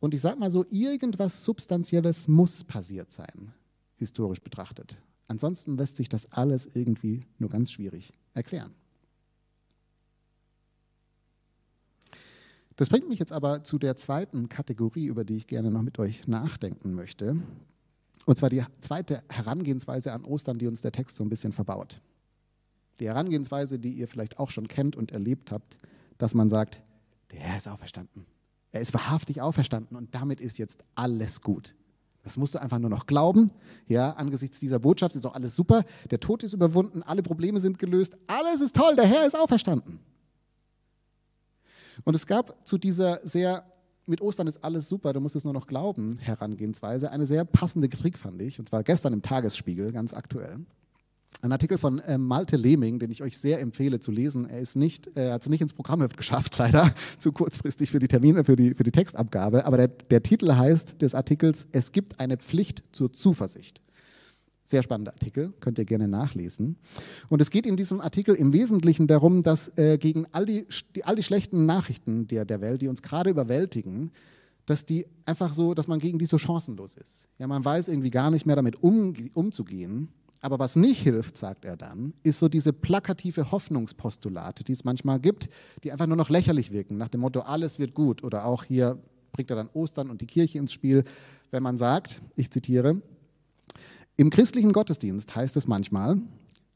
Und 0.00 0.12
ich 0.12 0.20
sage 0.20 0.38
mal 0.38 0.50
so, 0.50 0.64
irgendwas 0.68 1.44
Substanzielles 1.44 2.28
muss 2.28 2.62
passiert 2.62 3.10
sein, 3.10 3.54
historisch 3.96 4.42
betrachtet. 4.42 5.00
Ansonsten 5.28 5.78
lässt 5.78 5.96
sich 5.96 6.10
das 6.10 6.30
alles 6.30 6.66
irgendwie 6.74 7.24
nur 7.38 7.48
ganz 7.48 7.72
schwierig 7.72 8.12
erklären. 8.34 8.74
Das 12.76 12.88
bringt 12.90 13.08
mich 13.08 13.20
jetzt 13.20 13.32
aber 13.32 13.62
zu 13.62 13.78
der 13.78 13.96
zweiten 13.96 14.48
Kategorie, 14.48 15.06
über 15.06 15.24
die 15.24 15.36
ich 15.36 15.46
gerne 15.46 15.70
noch 15.70 15.82
mit 15.82 15.98
euch 15.98 16.26
nachdenken 16.26 16.92
möchte. 16.92 17.40
Und 18.26 18.38
zwar 18.38 18.50
die 18.50 18.64
zweite 18.80 19.22
Herangehensweise 19.28 20.12
an 20.12 20.24
Ostern, 20.24 20.58
die 20.58 20.66
uns 20.66 20.80
der 20.80 20.92
Text 20.92 21.16
so 21.16 21.24
ein 21.24 21.28
bisschen 21.28 21.52
verbaut. 21.52 22.00
Die 22.98 23.06
Herangehensweise, 23.06 23.78
die 23.78 23.92
ihr 23.92 24.08
vielleicht 24.08 24.38
auch 24.38 24.50
schon 24.50 24.68
kennt 24.68 24.96
und 24.96 25.12
erlebt 25.12 25.50
habt, 25.50 25.78
dass 26.18 26.34
man 26.34 26.48
sagt, 26.48 26.80
der 27.32 27.40
Herr 27.40 27.58
ist 27.58 27.68
auferstanden. 27.68 28.26
Er 28.72 28.80
ist 28.80 28.94
wahrhaftig 28.94 29.40
auferstanden 29.40 29.96
und 29.96 30.14
damit 30.14 30.40
ist 30.40 30.58
jetzt 30.58 30.82
alles 30.94 31.40
gut. 31.40 31.74
Das 32.22 32.38
musst 32.38 32.54
du 32.54 32.60
einfach 32.60 32.78
nur 32.78 32.88
noch 32.88 33.06
glauben. 33.06 33.50
Ja, 33.86 34.12
angesichts 34.12 34.58
dieser 34.58 34.78
Botschaft 34.78 35.14
ist 35.14 35.26
auch 35.26 35.34
alles 35.34 35.54
super. 35.54 35.84
Der 36.10 36.18
Tod 36.18 36.42
ist 36.42 36.54
überwunden, 36.54 37.02
alle 37.02 37.22
Probleme 37.22 37.60
sind 37.60 37.78
gelöst, 37.78 38.16
alles 38.26 38.62
ist 38.62 38.74
toll, 38.74 38.96
der 38.96 39.06
Herr 39.06 39.26
ist 39.26 39.38
auferstanden. 39.38 40.00
Und 42.04 42.16
es 42.16 42.26
gab 42.26 42.66
zu 42.66 42.78
dieser 42.78 43.20
sehr 43.24 43.64
mit 44.06 44.20
Ostern 44.20 44.46
ist 44.46 44.62
alles 44.62 44.88
super, 44.88 45.12
du 45.12 45.20
musst 45.20 45.36
es 45.36 45.44
nur 45.44 45.52
noch 45.52 45.66
glauben, 45.66 46.18
Herangehensweise. 46.18 47.10
Eine 47.10 47.26
sehr 47.26 47.44
passende 47.44 47.88
Kritik 47.88 48.18
fand 48.18 48.40
ich, 48.42 48.58
und 48.58 48.68
zwar 48.68 48.82
gestern 48.82 49.12
im 49.12 49.22
Tagesspiegel, 49.22 49.92
ganz 49.92 50.12
aktuell. 50.12 50.58
Ein 51.42 51.52
Artikel 51.52 51.76
von 51.76 51.98
äh, 51.98 52.16
Malte 52.16 52.56
Lehming, 52.56 52.98
den 52.98 53.10
ich 53.10 53.22
euch 53.22 53.36
sehr 53.36 53.60
empfehle 53.60 54.00
zu 54.00 54.10
lesen. 54.10 54.48
Er 54.48 54.60
ist 54.60 54.76
nicht, 54.76 55.10
er 55.14 55.34
hat 55.34 55.42
es 55.42 55.48
nicht 55.50 55.60
ins 55.60 55.74
Programmheft 55.74 56.16
geschafft, 56.16 56.56
leider, 56.58 56.94
zu 57.18 57.32
kurzfristig 57.32 57.90
für 57.90 57.98
die 57.98 58.08
Termine, 58.08 58.44
für 58.44 58.56
die, 58.56 58.74
für 58.74 58.82
die 58.82 58.92
Textabgabe. 58.92 59.66
Aber 59.66 59.76
der, 59.76 59.88
der 59.88 60.22
Titel 60.22 60.54
heißt 60.54 61.02
des 61.02 61.14
Artikels, 61.14 61.66
es 61.72 61.92
gibt 61.92 62.18
eine 62.18 62.38
Pflicht 62.38 62.82
zur 62.92 63.12
Zuversicht. 63.12 63.83
Sehr 64.66 64.82
spannender 64.82 65.12
Artikel, 65.12 65.52
könnt 65.60 65.78
ihr 65.78 65.84
gerne 65.84 66.08
nachlesen. 66.08 66.76
Und 67.28 67.42
es 67.42 67.50
geht 67.50 67.66
in 67.66 67.76
diesem 67.76 68.00
Artikel 68.00 68.34
im 68.34 68.52
Wesentlichen 68.54 69.06
darum, 69.06 69.42
dass 69.42 69.76
äh, 69.76 69.98
gegen 69.98 70.26
all 70.32 70.46
die, 70.46 70.66
die, 70.96 71.04
all 71.04 71.16
die 71.16 71.22
schlechten 71.22 71.66
Nachrichten 71.66 72.26
der, 72.28 72.46
der 72.46 72.62
Welt, 72.62 72.80
die 72.80 72.88
uns 72.88 73.02
gerade 73.02 73.28
überwältigen, 73.28 74.10
dass 74.64 74.86
die 74.86 75.06
einfach 75.26 75.52
so, 75.52 75.74
dass 75.74 75.86
man 75.86 75.98
gegen 75.98 76.18
die 76.18 76.24
so 76.24 76.38
chancenlos 76.38 76.94
ist. 76.94 77.28
Ja, 77.38 77.46
man 77.46 77.62
weiß 77.62 77.88
irgendwie 77.88 78.10
gar 78.10 78.30
nicht 78.30 78.46
mehr 78.46 78.56
damit 78.56 78.82
um, 78.82 79.14
umzugehen. 79.34 80.08
Aber 80.40 80.58
was 80.58 80.76
nicht 80.76 81.02
hilft, 81.02 81.38
sagt 81.38 81.64
er 81.64 81.76
dann, 81.76 82.12
ist 82.22 82.38
so 82.38 82.48
diese 82.48 82.72
plakative 82.72 83.50
Hoffnungspostulate, 83.50 84.62
die 84.62 84.72
es 84.72 84.84
manchmal 84.84 85.18
gibt, 85.18 85.48
die 85.82 85.90
einfach 85.90 86.06
nur 86.06 86.18
noch 86.18 86.28
lächerlich 86.28 86.70
wirken, 86.70 86.98
nach 86.98 87.08
dem 87.08 87.22
Motto, 87.22 87.40
alles 87.40 87.78
wird 87.78 87.94
gut. 87.94 88.22
Oder 88.22 88.44
auch 88.44 88.64
hier 88.64 88.98
bringt 89.32 89.50
er 89.50 89.56
dann 89.56 89.70
Ostern 89.72 90.10
und 90.10 90.20
die 90.20 90.26
Kirche 90.26 90.58
ins 90.58 90.72
Spiel, 90.72 91.04
wenn 91.50 91.62
man 91.62 91.78
sagt, 91.78 92.20
ich 92.36 92.50
zitiere, 92.50 93.00
im 94.16 94.30
christlichen 94.30 94.72
Gottesdienst 94.72 95.34
heißt 95.34 95.56
es 95.56 95.66
manchmal, 95.66 96.18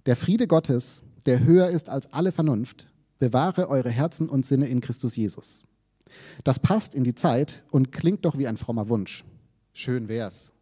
der 0.07 0.17
Friede 0.17 0.47
Gottes, 0.47 1.03
der 1.27 1.45
höher 1.45 1.69
ist 1.69 1.89
als 1.89 2.13
alle 2.13 2.33
Vernunft, 2.33 2.89
bewahre 3.19 3.69
eure 3.69 3.91
Herzen 3.91 4.29
und 4.29 4.47
Sinne 4.47 4.67
in 4.69 4.81
Christus 4.81 5.17
Jesus. 5.17 5.65
Das 6.45 6.59
passt 6.59 6.95
in 6.95 7.05
die 7.05 7.15
Zeit 7.15 7.63
und 7.71 7.93
klingt 7.93 8.25
doch 8.25 8.39
wie 8.39 8.47
ein 8.47 8.57
frommer 8.57 8.89
Wunsch. 8.89 9.25
Schön 9.73 10.09
wär's. 10.09 10.53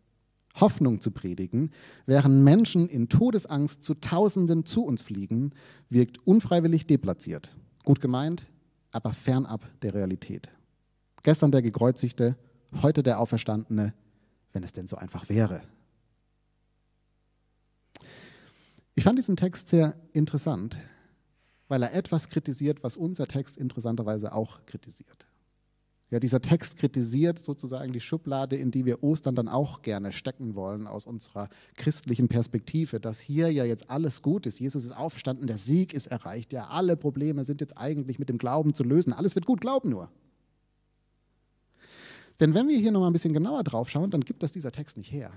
Hoffnung 0.60 1.00
zu 1.00 1.10
predigen, 1.10 1.70
während 2.06 2.42
Menschen 2.42 2.88
in 2.88 3.08
Todesangst 3.08 3.84
zu 3.84 3.94
Tausenden 3.94 4.64
zu 4.64 4.84
uns 4.84 5.02
fliegen, 5.02 5.52
wirkt 5.90 6.26
unfreiwillig 6.26 6.86
deplatziert. 6.86 7.54
Gut 7.84 8.00
gemeint, 8.00 8.46
aber 8.90 9.12
fernab 9.12 9.64
der 9.82 9.94
Realität. 9.94 10.50
Gestern 11.22 11.52
der 11.52 11.62
Gekreuzigte, 11.62 12.36
heute 12.82 13.02
der 13.02 13.20
Auferstandene, 13.20 13.94
wenn 14.52 14.62
es 14.62 14.72
denn 14.72 14.86
so 14.86 14.96
einfach 14.96 15.28
wäre. 15.28 15.60
Ich 18.96 19.04
fand 19.04 19.18
diesen 19.18 19.36
Text 19.36 19.68
sehr 19.68 19.94
interessant, 20.14 20.80
weil 21.68 21.82
er 21.82 21.92
etwas 21.92 22.30
kritisiert, 22.30 22.82
was 22.82 22.96
unser 22.96 23.28
Text 23.28 23.58
interessanterweise 23.58 24.32
auch 24.32 24.64
kritisiert. 24.64 25.26
Ja, 26.10 26.18
dieser 26.18 26.40
Text 26.40 26.78
kritisiert 26.78 27.38
sozusagen 27.38 27.92
die 27.92 28.00
Schublade, 28.00 28.56
in 28.56 28.70
die 28.70 28.86
wir 28.86 29.02
Ostern 29.02 29.34
dann 29.34 29.48
auch 29.48 29.82
gerne 29.82 30.12
stecken 30.12 30.54
wollen 30.54 30.86
aus 30.86 31.04
unserer 31.04 31.50
christlichen 31.74 32.28
Perspektive, 32.28 32.98
dass 32.98 33.20
hier 33.20 33.52
ja 33.52 33.64
jetzt 33.64 33.90
alles 33.90 34.22
gut 34.22 34.46
ist. 34.46 34.60
Jesus 34.60 34.84
ist 34.84 34.96
aufgestanden, 34.96 35.46
der 35.46 35.58
Sieg 35.58 35.92
ist 35.92 36.06
erreicht, 36.06 36.52
ja, 36.52 36.68
alle 36.68 36.96
Probleme 36.96 37.44
sind 37.44 37.60
jetzt 37.60 37.76
eigentlich 37.76 38.18
mit 38.18 38.28
dem 38.30 38.38
Glauben 38.38 38.72
zu 38.72 38.82
lösen. 38.82 39.12
Alles 39.12 39.34
wird 39.34 39.46
gut, 39.46 39.60
glaub 39.60 39.84
nur. 39.84 40.08
Denn 42.40 42.54
wenn 42.54 42.68
wir 42.68 42.78
hier 42.78 42.92
nochmal 42.92 43.10
ein 43.10 43.14
bisschen 43.14 43.34
genauer 43.34 43.62
drauf 43.62 43.90
schauen, 43.90 44.10
dann 44.10 44.22
gibt 44.22 44.42
das 44.42 44.52
dieser 44.52 44.72
Text 44.72 44.96
nicht 44.96 45.12
her. 45.12 45.32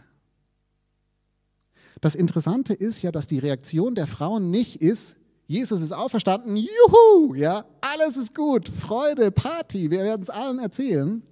Das 2.01 2.15
Interessante 2.15 2.73
ist 2.73 3.01
ja, 3.01 3.11
dass 3.11 3.27
die 3.27 3.39
Reaktion 3.39 3.95
der 3.95 4.07
Frauen 4.07 4.49
nicht 4.51 4.81
ist, 4.81 5.15
Jesus 5.47 5.81
ist 5.81 5.91
auferstanden, 5.91 6.55
juhu, 6.55 7.33
ja, 7.33 7.65
alles 7.81 8.17
ist 8.17 8.35
gut, 8.35 8.69
Freude, 8.69 9.31
Party, 9.31 9.89
wir 9.89 10.03
werden 10.03 10.21
es 10.21 10.29
allen 10.29 10.59
erzählen, 10.59 11.23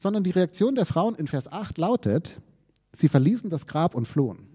sondern 0.00 0.22
die 0.22 0.30
Reaktion 0.30 0.76
der 0.76 0.86
Frauen 0.86 1.16
in 1.16 1.26
Vers 1.26 1.50
8 1.50 1.76
lautet, 1.76 2.40
sie 2.92 3.08
verließen 3.08 3.50
das 3.50 3.66
Grab 3.66 3.94
und 3.96 4.06
flohen. 4.06 4.46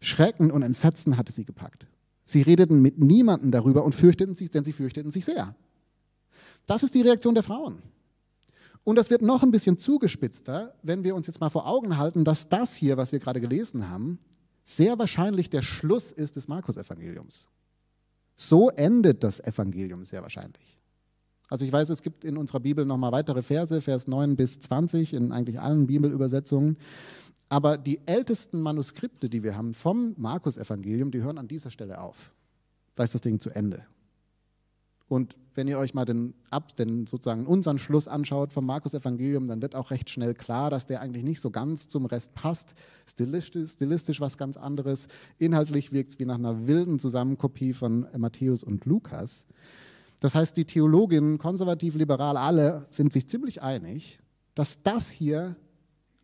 Schrecken 0.00 0.50
und 0.50 0.62
Entsetzen 0.62 1.16
hatte 1.16 1.32
sie 1.32 1.44
gepackt. 1.44 1.86
Sie 2.26 2.42
redeten 2.42 2.82
mit 2.82 2.98
niemandem 2.98 3.50
darüber 3.50 3.84
und 3.84 3.94
fürchteten 3.94 4.34
sich, 4.34 4.50
denn 4.50 4.62
sie 4.62 4.72
fürchteten 4.72 5.10
sich 5.10 5.24
sehr. 5.24 5.54
Das 6.66 6.82
ist 6.82 6.94
die 6.94 7.02
Reaktion 7.02 7.34
der 7.34 7.44
Frauen. 7.44 7.80
Und 8.84 8.96
das 8.96 9.10
wird 9.10 9.22
noch 9.22 9.42
ein 9.42 9.50
bisschen 9.50 9.78
zugespitzter, 9.78 10.74
wenn 10.82 11.02
wir 11.02 11.14
uns 11.14 11.26
jetzt 11.26 11.40
mal 11.40 11.48
vor 11.48 11.66
Augen 11.66 11.96
halten, 11.96 12.24
dass 12.24 12.48
das 12.48 12.74
hier, 12.74 12.96
was 12.96 13.10
wir 13.10 13.20
gerade 13.20 13.40
gelesen 13.40 13.88
haben, 13.88 14.18
sehr 14.66 14.98
wahrscheinlich 14.98 15.48
der 15.48 15.62
Schluss 15.62 16.10
ist 16.10 16.34
des 16.34 16.48
Markus-Evangeliums. 16.48 17.48
So 18.36 18.68
endet 18.70 19.22
das 19.22 19.38
Evangelium 19.38 20.04
sehr 20.04 20.22
wahrscheinlich. 20.22 20.76
Also 21.48 21.64
ich 21.64 21.70
weiß, 21.70 21.88
es 21.90 22.02
gibt 22.02 22.24
in 22.24 22.36
unserer 22.36 22.58
Bibel 22.58 22.84
nochmal 22.84 23.12
weitere 23.12 23.42
Verse, 23.42 23.80
Vers 23.80 24.08
9 24.08 24.34
bis 24.34 24.58
20, 24.58 25.14
in 25.14 25.30
eigentlich 25.30 25.60
allen 25.60 25.86
Bibelübersetzungen. 25.86 26.78
Aber 27.48 27.78
die 27.78 28.00
ältesten 28.06 28.60
Manuskripte, 28.60 29.30
die 29.30 29.44
wir 29.44 29.56
haben 29.56 29.72
vom 29.72 30.14
Markus-Evangelium, 30.18 31.12
die 31.12 31.22
hören 31.22 31.38
an 31.38 31.46
dieser 31.46 31.70
Stelle 31.70 32.00
auf. 32.00 32.32
Da 32.96 33.04
ist 33.04 33.14
das 33.14 33.20
Ding 33.20 33.38
zu 33.38 33.50
Ende. 33.50 33.86
Und 35.06 35.36
wenn 35.56 35.68
ihr 35.68 35.78
euch 35.78 35.94
mal 35.94 36.04
den, 36.04 36.34
ab, 36.50 36.76
den 36.76 37.06
sozusagen 37.06 37.46
unseren 37.46 37.78
Schluss 37.78 38.08
anschaut 38.08 38.52
vom 38.52 38.66
Markus-Evangelium, 38.66 39.46
dann 39.46 39.62
wird 39.62 39.74
auch 39.74 39.90
recht 39.90 40.10
schnell 40.10 40.34
klar, 40.34 40.70
dass 40.70 40.86
der 40.86 41.00
eigentlich 41.00 41.24
nicht 41.24 41.40
so 41.40 41.50
ganz 41.50 41.88
zum 41.88 42.06
Rest 42.06 42.34
passt. 42.34 42.74
Stilistisch, 43.06 43.72
stilistisch 43.72 44.20
was 44.20 44.38
ganz 44.38 44.56
anderes. 44.56 45.08
Inhaltlich 45.38 45.92
wirkt 45.92 46.12
es 46.12 46.18
wie 46.18 46.26
nach 46.26 46.38
einer 46.38 46.66
wilden 46.66 46.98
Zusammenkopie 46.98 47.72
von 47.72 48.06
Matthäus 48.16 48.62
und 48.62 48.84
Lukas. 48.84 49.46
Das 50.20 50.34
heißt, 50.34 50.56
die 50.56 50.64
Theologinnen, 50.64 51.38
konservativ, 51.38 51.94
liberal, 51.94 52.36
alle 52.36 52.86
sind 52.90 53.12
sich 53.12 53.28
ziemlich 53.28 53.62
einig, 53.62 54.18
dass 54.54 54.82
das 54.82 55.10
hier 55.10 55.56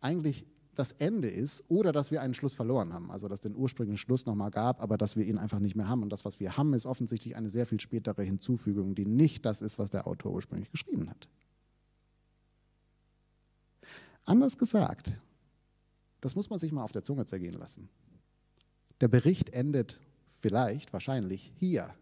eigentlich 0.01 0.45
das 0.75 0.91
Ende 0.93 1.29
ist 1.29 1.63
oder 1.67 1.91
dass 1.91 2.11
wir 2.11 2.21
einen 2.21 2.33
Schluss 2.33 2.55
verloren 2.55 2.93
haben. 2.93 3.11
Also 3.11 3.27
dass 3.27 3.41
den 3.41 3.55
ursprünglichen 3.55 3.97
Schluss 3.97 4.25
nochmal 4.25 4.51
gab, 4.51 4.81
aber 4.81 4.97
dass 4.97 5.15
wir 5.15 5.25
ihn 5.25 5.37
einfach 5.37 5.59
nicht 5.59 5.75
mehr 5.75 5.87
haben. 5.87 6.03
Und 6.03 6.09
das, 6.09 6.25
was 6.25 6.39
wir 6.39 6.57
haben, 6.57 6.73
ist 6.73 6.85
offensichtlich 6.85 7.35
eine 7.35 7.49
sehr 7.49 7.65
viel 7.65 7.79
spätere 7.79 8.23
Hinzufügung, 8.23 8.95
die 8.95 9.05
nicht 9.05 9.45
das 9.45 9.61
ist, 9.61 9.79
was 9.79 9.89
der 9.89 10.07
Autor 10.07 10.31
ursprünglich 10.31 10.71
geschrieben 10.71 11.09
hat. 11.09 11.27
Anders 14.25 14.57
gesagt, 14.57 15.13
das 16.21 16.35
muss 16.35 16.49
man 16.49 16.57
sich 16.57 16.71
mal 16.71 16.83
auf 16.83 16.93
der 16.93 17.03
Zunge 17.03 17.25
zergehen 17.25 17.55
lassen. 17.55 17.89
Der 19.01 19.09
Bericht 19.09 19.49
endet 19.49 19.99
vielleicht, 20.27 20.93
wahrscheinlich 20.93 21.51
hier 21.55 21.93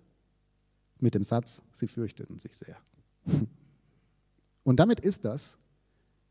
mit 1.00 1.16
dem 1.16 1.24
Satz, 1.24 1.64
sie 1.74 1.88
fürchteten 1.88 2.38
sich 2.38 2.56
sehr. 2.56 2.78
Und 4.64 4.80
damit 4.80 5.00
ist 5.00 5.26
das 5.26 5.58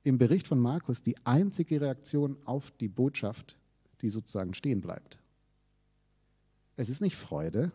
im 0.02 0.18
Bericht 0.18 0.46
von 0.46 0.58
Markus 0.58 1.02
die 1.02 1.16
einzige 1.24 1.80
Reaktion 1.80 2.36
auf 2.44 2.70
die 2.72 2.88
Botschaft, 2.88 3.58
die 4.00 4.10
sozusagen 4.10 4.54
stehen 4.54 4.80
bleibt. 4.80 5.18
Es 6.76 6.88
ist 6.88 7.00
nicht 7.00 7.16
Freude, 7.16 7.72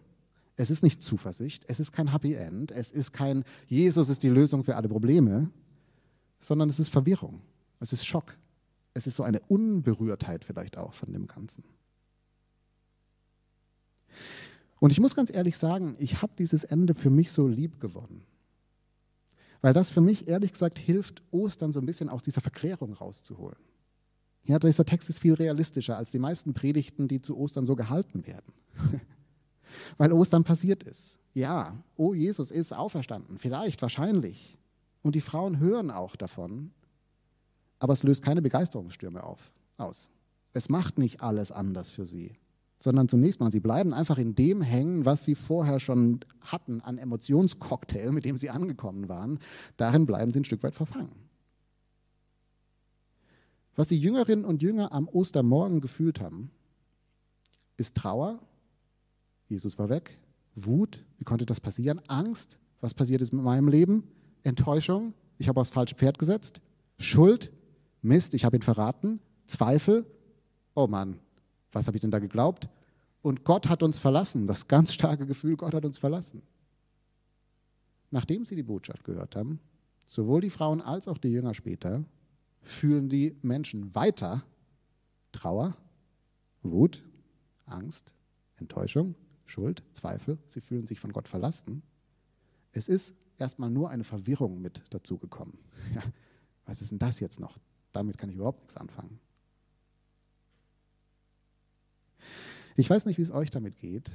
es 0.58 0.70
ist 0.70 0.84
nicht 0.84 1.04
Zuversicht, 1.04 1.66
es 1.68 1.80
ist 1.80 1.92
kein 1.92 2.12
Happy 2.12 2.34
End, 2.34 2.72
es 2.72 2.92
ist 2.92 3.12
kein 3.12 3.44
Jesus 3.68 4.10
ist 4.10 4.24
die 4.24 4.30
Lösung 4.30 4.64
für 4.64 4.76
alle 4.76 4.90
Probleme, 4.90 5.52
sondern 6.40 6.70
es 6.70 6.80
ist 6.80 6.90
Verwirrung, 6.90 7.42
es 7.80 7.94
ist 7.94 8.06
Schock, 8.06 8.38
es 8.94 9.06
ist 9.06 9.16
so 9.16 9.24
eine 9.24 9.42
Unberührtheit 9.42 10.44
vielleicht 10.44 10.78
auch 10.78 10.94
von 10.94 11.12
dem 11.12 11.28
Ganzen. 11.28 11.64
Und 14.80 14.92
ich 14.92 15.00
muss 15.00 15.16
ganz 15.16 15.34
ehrlich 15.34 15.58
sagen, 15.58 15.96
ich 16.00 16.22
habe 16.22 16.34
dieses 16.38 16.64
Ende 16.64 16.94
für 16.94 17.10
mich 17.10 17.32
so 17.32 17.48
lieb 17.48 17.80
gewonnen. 17.80 18.24
Weil 19.62 19.74
das 19.74 19.90
für 19.90 20.02
mich 20.02 20.28
ehrlich 20.28 20.52
gesagt 20.52 20.80
hilft, 20.80 21.24
Ostern 21.32 21.72
so 21.72 21.80
ein 21.80 21.86
bisschen 21.86 22.10
aus 22.10 22.24
dieser 22.24 22.42
Verklärung 22.42 22.94
rauszuholen. 22.94 23.58
Ja, 24.44 24.60
dieser 24.60 24.86
Text 24.86 25.10
ist 25.10 25.20
viel 25.20 25.34
realistischer 25.34 25.98
als 25.98 26.12
die 26.12 26.20
meisten 26.20 26.54
Predigten, 26.54 27.08
die 27.08 27.22
zu 27.22 27.38
Ostern 27.38 27.66
so 27.66 27.76
gehalten 27.76 28.28
werden. 28.28 28.54
Weil 29.98 30.14
Ostern 30.14 30.44
passiert 30.44 30.84
ist. 30.84 31.20
Ja, 31.34 31.84
oh, 31.96 32.14
Jesus 32.14 32.52
ist 32.52 32.72
auferstanden, 32.72 33.38
vielleicht, 33.38 33.82
wahrscheinlich. 33.82 34.58
Und 35.02 35.16
die 35.16 35.22
Frauen 35.22 35.60
hören 35.60 35.92
auch 35.92 36.16
davon, 36.16 36.72
aber 37.80 37.94
es 37.94 38.04
löst 38.04 38.24
keine 38.24 38.42
Begeisterungsstürme 38.42 39.24
auf, 39.24 39.52
aus. 39.78 40.10
Es 40.54 40.70
macht 40.70 40.98
nicht 40.98 41.22
alles 41.22 41.52
anders 41.52 41.90
für 41.90 42.06
sie 42.06 42.38
sondern 42.80 43.08
zunächst 43.08 43.40
mal, 43.40 43.52
sie 43.52 43.60
bleiben 43.60 43.94
einfach 43.94 44.18
in 44.18 44.36
dem 44.36 44.62
hängen, 44.62 45.06
was 45.06 45.26
sie 45.26 45.36
vorher 45.36 45.80
schon 45.80 46.20
hatten 46.42 46.82
an 46.82 46.98
Emotionscocktail, 46.98 48.12
mit 48.12 48.26
dem 48.26 48.36
sie 48.36 48.50
angekommen 48.50 49.10
waren. 49.10 49.40
Darin 49.78 50.06
bleiben 50.06 50.32
sie 50.32 50.40
ein 50.40 50.46
Stück 50.46 50.64
weit 50.64 50.76
verfangen. 50.76 51.26
Was 53.76 53.90
die 53.90 54.00
Jüngerinnen 54.00 54.46
und 54.46 54.62
Jünger 54.62 54.92
am 54.92 55.08
Ostermorgen 55.08 55.82
gefühlt 55.82 56.22
haben, 56.22 56.52
ist 57.78 57.96
Trauer, 57.96 58.40
Jesus 59.50 59.78
war 59.78 59.90
weg, 59.90 60.18
Wut, 60.56 61.04
wie 61.18 61.26
konnte 61.26 61.46
das 61.46 61.60
passieren, 61.60 62.02
Angst, 62.08 62.58
was 62.80 62.94
passiert 62.94 63.22
ist 63.22 63.34
mit 63.34 63.44
meinem 63.44 63.68
Leben, 63.68 64.04
Enttäuschung, 64.44 65.14
ich 65.38 65.50
habe 65.50 65.60
aufs 65.60 65.72
falsche 65.72 65.96
Pferd 65.96 66.18
gesetzt, 66.18 66.62
Schuld, 66.98 67.52
Mist, 68.02 68.34
ich 68.34 68.46
habe 68.46 68.56
ihn 68.56 68.62
verraten, 68.62 69.20
Zweifel, 69.48 70.06
oh 70.74 70.88
Mann, 70.88 71.20
was 71.76 71.88
habe 71.88 71.98
ich 71.98 72.02
denn 72.02 72.12
da 72.12 72.20
geglaubt? 72.20 72.70
Und 73.22 73.44
Gott 73.44 73.70
hat 73.70 73.84
uns 73.84 74.00
verlassen, 74.00 74.48
das 74.48 74.68
ganz 74.68 74.94
starke 74.94 75.26
Gefühl, 75.26 75.58
Gott 75.58 75.74
hat 75.74 75.86
uns 75.86 75.98
verlassen. 75.98 76.42
Nachdem 78.12 78.46
sie 78.46 78.56
die 78.56 78.64
Botschaft 78.64 79.04
gehört 79.04 79.36
haben, 79.36 79.60
sowohl 80.06 80.42
die 80.42 80.50
Frauen 80.50 80.82
als 80.82 81.08
auch 81.08 81.18
die 81.18 81.30
Jünger 81.30 81.54
später, 81.54 82.06
fühlen 82.62 83.10
die 83.10 83.36
Menschen 83.42 83.94
weiter 83.94 84.44
Trauer, 85.32 85.76
Wut, 86.64 87.04
Angst, 87.66 88.14
Enttäuschung, 88.56 89.16
Schuld, 89.46 89.84
Zweifel. 89.94 90.38
Sie 90.48 90.62
fühlen 90.62 90.88
sich 90.88 91.00
von 91.00 91.12
Gott 91.12 91.28
verlassen. 91.28 91.84
Es 92.72 92.88
ist 92.88 93.16
erstmal 93.38 93.70
nur 93.70 93.90
eine 93.90 94.04
Verwirrung 94.04 94.62
mit 94.62 94.84
dazugekommen. 94.90 95.58
Ja, 95.94 96.02
was 96.66 96.82
ist 96.82 96.90
denn 96.90 97.00
das 97.00 97.20
jetzt 97.20 97.40
noch? 97.40 97.60
Damit 97.92 98.18
kann 98.18 98.30
ich 98.30 98.38
überhaupt 98.38 98.62
nichts 98.62 98.76
anfangen. 98.76 99.20
Ich 102.76 102.90
weiß 102.90 103.06
nicht, 103.06 103.18
wie 103.18 103.24
es 103.24 103.32
euch 103.32 103.50
damit 103.50 103.78
geht. 103.78 104.12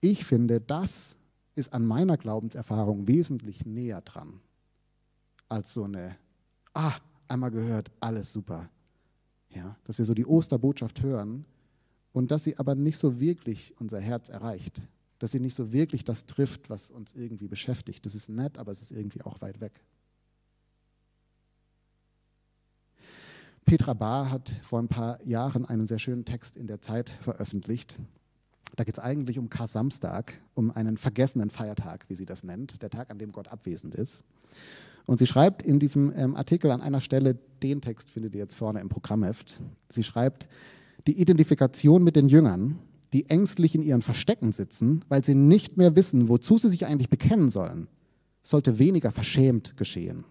Ich 0.00 0.24
finde, 0.24 0.60
das 0.60 1.16
ist 1.54 1.72
an 1.72 1.84
meiner 1.84 2.16
Glaubenserfahrung 2.16 3.06
wesentlich 3.08 3.66
näher 3.66 4.00
dran 4.00 4.40
als 5.48 5.74
so 5.74 5.84
eine, 5.84 6.16
ah, 6.74 6.94
einmal 7.26 7.50
gehört, 7.50 7.90
alles 8.00 8.32
super. 8.32 8.70
Ja, 9.50 9.76
dass 9.84 9.98
wir 9.98 10.04
so 10.04 10.14
die 10.14 10.26
Osterbotschaft 10.26 11.02
hören 11.02 11.44
und 12.12 12.30
dass 12.30 12.44
sie 12.44 12.58
aber 12.58 12.74
nicht 12.74 12.98
so 12.98 13.20
wirklich 13.20 13.74
unser 13.78 14.00
Herz 14.00 14.28
erreicht. 14.28 14.82
Dass 15.18 15.32
sie 15.32 15.40
nicht 15.40 15.54
so 15.54 15.72
wirklich 15.72 16.04
das 16.04 16.26
trifft, 16.26 16.70
was 16.70 16.90
uns 16.90 17.14
irgendwie 17.14 17.48
beschäftigt. 17.48 18.04
Das 18.06 18.14
ist 18.14 18.28
nett, 18.28 18.58
aber 18.58 18.70
es 18.70 18.82
ist 18.82 18.92
irgendwie 18.92 19.22
auch 19.22 19.40
weit 19.40 19.60
weg. 19.60 19.72
Petra 23.68 23.92
Bahr 23.92 24.30
hat 24.30 24.50
vor 24.62 24.78
ein 24.78 24.88
paar 24.88 25.22
Jahren 25.26 25.66
einen 25.66 25.86
sehr 25.86 25.98
schönen 25.98 26.24
Text 26.24 26.56
in 26.56 26.66
der 26.66 26.80
Zeit 26.80 27.10
veröffentlicht. 27.10 27.98
Da 28.76 28.84
geht 28.84 28.96
es 28.96 29.04
eigentlich 29.04 29.38
um 29.38 29.50
Kar-Samstag, 29.50 30.40
um 30.54 30.70
einen 30.70 30.96
vergessenen 30.96 31.50
Feiertag, 31.50 32.06
wie 32.08 32.14
sie 32.14 32.24
das 32.24 32.44
nennt, 32.44 32.80
der 32.80 32.88
Tag, 32.88 33.10
an 33.10 33.18
dem 33.18 33.30
Gott 33.30 33.48
abwesend 33.48 33.94
ist. 33.94 34.24
Und 35.04 35.18
sie 35.18 35.26
schreibt 35.26 35.60
in 35.60 35.78
diesem 35.78 36.14
ähm, 36.16 36.34
Artikel 36.34 36.70
an 36.70 36.80
einer 36.80 37.02
Stelle, 37.02 37.34
den 37.62 37.82
Text 37.82 38.08
findet 38.08 38.34
ihr 38.34 38.40
jetzt 38.40 38.54
vorne 38.54 38.80
im 38.80 38.88
Programmheft, 38.88 39.60
sie 39.90 40.02
schreibt, 40.02 40.48
die 41.06 41.20
Identifikation 41.20 42.02
mit 42.02 42.16
den 42.16 42.30
Jüngern, 42.30 42.78
die 43.12 43.28
ängstlich 43.28 43.74
in 43.74 43.82
ihren 43.82 44.00
Verstecken 44.00 44.52
sitzen, 44.52 45.04
weil 45.10 45.22
sie 45.22 45.34
nicht 45.34 45.76
mehr 45.76 45.94
wissen, 45.94 46.30
wozu 46.30 46.56
sie 46.56 46.70
sich 46.70 46.86
eigentlich 46.86 47.10
bekennen 47.10 47.50
sollen, 47.50 47.86
sollte 48.42 48.78
weniger 48.78 49.12
verschämt 49.12 49.76
geschehen. 49.76 50.24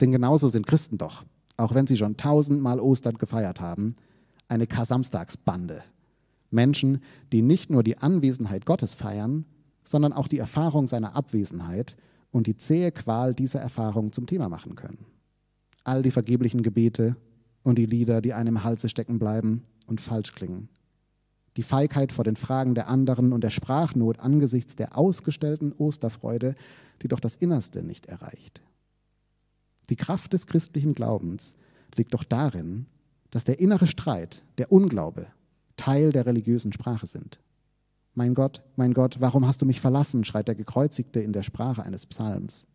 Denn 0.00 0.10
genauso 0.10 0.48
sind 0.48 0.66
Christen 0.66 0.98
doch 0.98 1.24
auch 1.58 1.74
wenn 1.74 1.86
sie 1.86 1.96
schon 1.96 2.16
tausendmal 2.16 2.80
Ostern 2.80 3.18
gefeiert 3.18 3.60
haben, 3.60 3.96
eine 4.48 4.66
Kasamstagsbande. 4.66 5.82
Menschen, 6.50 7.02
die 7.32 7.42
nicht 7.42 7.68
nur 7.68 7.82
die 7.82 7.98
Anwesenheit 7.98 8.64
Gottes 8.64 8.94
feiern, 8.94 9.44
sondern 9.84 10.14
auch 10.14 10.28
die 10.28 10.38
Erfahrung 10.38 10.86
seiner 10.86 11.14
Abwesenheit 11.14 11.96
und 12.30 12.46
die 12.46 12.56
zähe 12.56 12.92
Qual 12.92 13.34
dieser 13.34 13.60
Erfahrung 13.60 14.12
zum 14.12 14.26
Thema 14.26 14.48
machen 14.48 14.74
können. 14.74 15.04
All 15.84 16.02
die 16.02 16.10
vergeblichen 16.10 16.62
Gebete 16.62 17.16
und 17.62 17.76
die 17.76 17.86
Lieder, 17.86 18.20
die 18.22 18.32
einem 18.32 18.56
im 18.56 18.64
Halse 18.64 18.88
stecken 18.88 19.18
bleiben 19.18 19.62
und 19.86 20.00
falsch 20.00 20.34
klingen. 20.34 20.68
Die 21.56 21.62
Feigheit 21.62 22.12
vor 22.12 22.24
den 22.24 22.36
Fragen 22.36 22.74
der 22.74 22.88
anderen 22.88 23.32
und 23.32 23.42
der 23.42 23.50
Sprachnot 23.50 24.20
angesichts 24.20 24.76
der 24.76 24.96
ausgestellten 24.96 25.72
Osterfreude, 25.72 26.54
die 27.02 27.08
doch 27.08 27.20
das 27.20 27.34
Innerste 27.34 27.82
nicht 27.82 28.06
erreicht. 28.06 28.62
Die 29.90 29.96
Kraft 29.96 30.32
des 30.32 30.46
christlichen 30.46 30.94
Glaubens 30.94 31.54
liegt 31.96 32.14
doch 32.14 32.24
darin, 32.24 32.86
dass 33.30 33.44
der 33.44 33.60
innere 33.60 33.86
Streit, 33.86 34.42
der 34.58 34.72
Unglaube, 34.72 35.26
Teil 35.76 36.12
der 36.12 36.26
religiösen 36.26 36.72
Sprache 36.72 37.06
sind. 37.06 37.40
Mein 38.14 38.34
Gott, 38.34 38.62
mein 38.76 38.94
Gott, 38.94 39.20
warum 39.20 39.46
hast 39.46 39.62
du 39.62 39.66
mich 39.66 39.80
verlassen? 39.80 40.24
schreit 40.24 40.48
der 40.48 40.54
Gekreuzigte 40.54 41.20
in 41.20 41.32
der 41.32 41.42
Sprache 41.42 41.82
eines 41.84 42.06
Psalms. 42.06 42.66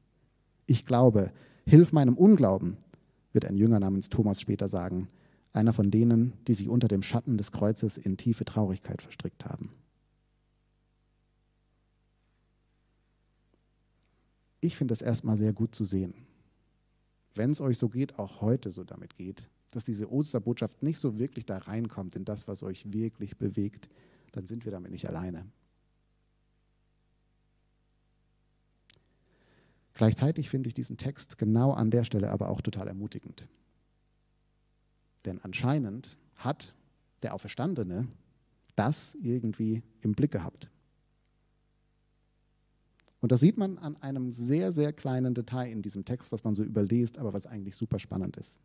Ich 0.66 0.86
glaube, 0.86 1.32
hilf 1.66 1.92
meinem 1.92 2.18
Unglauben, 2.18 2.78
wird 3.34 3.46
ein 3.46 3.58
Jünger 3.58 3.80
namens 3.80 4.10
Thomas 4.10 4.40
später 4.40 4.68
sagen, 4.68 5.10
einer 5.52 5.74
von 5.74 5.92
denen, 5.92 6.34
die 6.48 6.54
sich 6.54 6.70
unter 6.70 6.88
dem 6.88 7.04
Schatten 7.04 7.38
des 7.38 7.52
Kreuzes 7.52 7.98
in 7.98 8.18
tiefe 8.18 8.46
Traurigkeit 8.46 9.02
verstrickt 9.02 9.46
haben. 9.46 9.72
Ich 14.62 14.78
finde 14.78 14.94
es 14.94 15.02
erstmal 15.02 15.36
sehr 15.36 15.52
gut 15.52 15.76
zu 15.76 15.84
sehen, 15.84 16.14
wenn 17.36 17.52
es 17.52 17.62
euch 17.62 17.78
so 17.78 17.90
geht, 17.90 18.20
auch 18.20 18.42
heute 18.42 18.70
so 18.70 18.84
damit 18.84 19.16
geht, 19.16 19.50
dass 19.72 19.84
diese 19.84 20.12
Osterbotschaft 20.12 20.84
nicht 20.84 21.00
so 21.00 21.18
wirklich 21.18 21.46
da 21.46 21.58
reinkommt 21.58 22.16
in 22.16 22.26
das, 22.26 22.48
was 22.48 22.64
euch 22.64 22.92
wirklich 22.94 23.38
bewegt, 23.38 23.90
dann 24.32 24.46
sind 24.46 24.66
wir 24.66 24.72
damit 24.72 24.92
nicht 24.92 25.08
alleine. 25.08 25.46
Gleichzeitig 29.94 30.50
finde 30.50 30.68
ich 30.68 30.74
diesen 30.74 30.98
Text 30.98 31.38
genau 31.38 31.72
an 31.72 31.92
der 31.92 32.04
Stelle 32.04 32.32
aber 32.32 32.50
auch 32.50 32.62
total 32.62 32.88
ermutigend. 32.88 33.48
Denn 35.26 35.40
anscheinend 35.42 36.18
hat 36.36 36.76
der 37.22 37.34
Auferstandene 37.34 38.08
das 38.76 39.16
irgendwie 39.16 39.84
im 40.02 40.14
Blick 40.14 40.32
gehabt. 40.32 40.70
Und 43.24 43.32
das 43.32 43.40
sieht 43.40 43.58
man 43.58 43.78
an 43.78 43.96
einem 44.02 44.34
sehr, 44.34 44.74
sehr 44.74 44.92
kleinen 44.92 45.34
Detail 45.34 45.72
in 45.72 45.82
diesem 45.82 46.04
Text, 46.04 46.34
was 46.34 46.44
man 46.44 46.56
so 46.56 46.62
überliest, 46.62 47.18
aber 47.18 47.32
was 47.32 47.46
eigentlich 47.46 47.78
super 47.78 47.98
spannend 47.98 48.36
ist. 48.36 48.60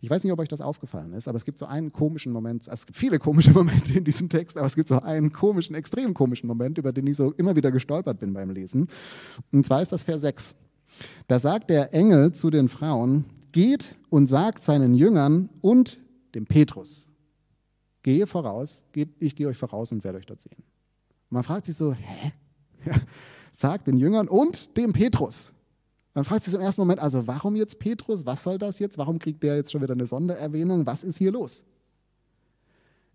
Ich 0.00 0.08
weiß 0.08 0.24
nicht, 0.24 0.32
ob 0.32 0.38
euch 0.38 0.48
das 0.48 0.62
aufgefallen 0.62 1.12
ist, 1.12 1.28
aber 1.28 1.36
es 1.36 1.44
gibt 1.44 1.58
so 1.58 1.66
einen 1.66 1.92
komischen 1.92 2.32
Moment, 2.32 2.66
es 2.66 2.86
gibt 2.86 2.96
viele 2.96 3.18
komische 3.18 3.50
Momente 3.52 3.98
in 3.98 4.04
diesem 4.04 4.30
Text, 4.30 4.56
aber 4.56 4.66
es 4.66 4.74
gibt 4.74 4.88
so 4.88 4.98
einen 5.02 5.30
komischen, 5.30 5.76
extrem 5.76 6.14
komischen 6.14 6.46
Moment, 6.46 6.78
über 6.78 6.90
den 6.90 7.06
ich 7.06 7.18
so 7.18 7.32
immer 7.32 7.54
wieder 7.54 7.70
gestolpert 7.70 8.18
bin 8.18 8.32
beim 8.32 8.48
Lesen. 8.48 8.88
Und 9.52 9.66
zwar 9.66 9.82
ist 9.82 9.92
das 9.92 10.04
Vers 10.04 10.22
6. 10.22 10.54
Da 11.28 11.38
sagt 11.38 11.68
der 11.68 11.92
Engel 11.92 12.32
zu 12.32 12.48
den 12.48 12.70
Frauen, 12.70 13.26
geht 13.52 13.94
und 14.08 14.26
sagt 14.26 14.64
seinen 14.64 14.94
Jüngern 14.94 15.50
und 15.60 16.00
dem 16.34 16.46
Petrus, 16.46 17.08
gehe 18.02 18.26
voraus, 18.26 18.84
geht, 18.92 19.10
ich 19.20 19.36
gehe 19.36 19.48
euch 19.48 19.58
voraus 19.58 19.92
und 19.92 20.02
werde 20.02 20.16
euch 20.16 20.24
dort 20.24 20.40
sehen. 20.40 20.56
Und 20.56 21.32
man 21.32 21.42
fragt 21.42 21.66
sich 21.66 21.76
so, 21.76 21.92
hä? 21.92 22.32
Sagt 23.52 23.86
den 23.86 23.98
Jüngern 23.98 24.28
und 24.28 24.76
dem 24.76 24.92
Petrus. 24.92 25.52
Man 26.14 26.24
fragt 26.24 26.44
sich 26.44 26.54
im 26.54 26.60
ersten 26.60 26.80
Moment, 26.80 27.00
also 27.00 27.26
warum 27.26 27.56
jetzt 27.56 27.78
Petrus? 27.78 28.26
Was 28.26 28.42
soll 28.42 28.58
das 28.58 28.78
jetzt? 28.78 28.98
Warum 28.98 29.18
kriegt 29.18 29.42
der 29.42 29.56
jetzt 29.56 29.72
schon 29.72 29.82
wieder 29.82 29.94
eine 29.94 30.06
Sondererwähnung? 30.06 30.86
Was 30.86 31.04
ist 31.04 31.16
hier 31.16 31.32
los? 31.32 31.64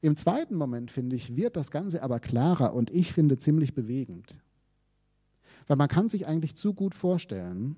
Im 0.01 0.15
zweiten 0.15 0.55
Moment, 0.55 0.91
finde 0.91 1.15
ich, 1.15 1.35
wird 1.35 1.55
das 1.55 1.71
Ganze 1.71 2.03
aber 2.03 2.19
klarer 2.19 2.73
und 2.73 2.91
ich 2.91 3.13
finde 3.13 3.39
ziemlich 3.39 3.73
bewegend. 3.73 4.39
Weil 5.67 5.77
man 5.77 5.89
kann 5.89 6.09
sich 6.09 6.27
eigentlich 6.27 6.55
zu 6.55 6.73
gut 6.73 6.95
vorstellen, 6.95 7.75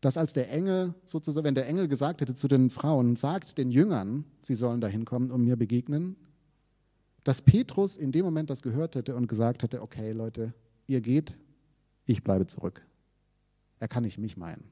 dass 0.00 0.16
als 0.16 0.32
der 0.32 0.50
Engel, 0.52 0.94
sozusagen, 1.06 1.44
wenn 1.44 1.54
der 1.54 1.66
Engel 1.66 1.88
gesagt 1.88 2.20
hätte 2.20 2.34
zu 2.34 2.48
den 2.48 2.70
Frauen, 2.70 3.16
sagt 3.16 3.58
den 3.58 3.70
Jüngern, 3.70 4.24
sie 4.42 4.54
sollen 4.54 4.80
dahin 4.80 5.04
kommen 5.04 5.30
und 5.30 5.42
mir 5.42 5.56
begegnen, 5.56 6.16
dass 7.24 7.42
Petrus 7.42 7.96
in 7.96 8.12
dem 8.12 8.24
Moment 8.24 8.50
das 8.50 8.62
gehört 8.62 8.94
hätte 8.94 9.16
und 9.16 9.26
gesagt 9.26 9.62
hätte, 9.62 9.82
okay 9.82 10.12
Leute, 10.12 10.54
ihr 10.86 11.00
geht, 11.00 11.36
ich 12.04 12.22
bleibe 12.22 12.46
zurück. 12.46 12.84
Er 13.78 13.88
kann 13.88 14.04
nicht 14.04 14.18
mich 14.18 14.36
meinen. 14.36 14.64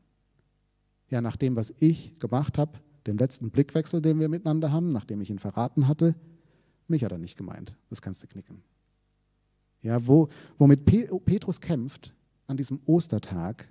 Ja, 1.11 1.21
nach 1.21 1.37
dem, 1.37 1.57
was 1.57 1.75
ich 1.79 2.19
gemacht 2.19 2.59
habe, 2.59 2.79
dem 3.07 3.19
letzten 3.19 3.51
Blickwechsel, 3.51 4.01
den 4.01 4.19
wir 4.19 4.29
miteinander 4.29 4.73
haben, 4.73 4.89
nachdem 4.89 5.21
ich 5.21 5.31
ihn 5.31 5.39
verraten 5.39 5.87
hatte, 5.89 6.15
mich 6.89 7.05
hat 7.05 7.13
er 7.13 7.19
nicht 7.19 7.37
gemeint. 7.37 7.77
Das 7.91 8.03
kannst 8.03 8.23
du 8.23 8.27
knicken. 8.27 8.63
Ja, 9.83 10.07
wo, 10.07 10.29
womit 10.57 10.85
Petrus 10.87 11.61
kämpft 11.61 12.15
an 12.47 12.57
diesem 12.57 12.81
Ostertag, 12.87 13.69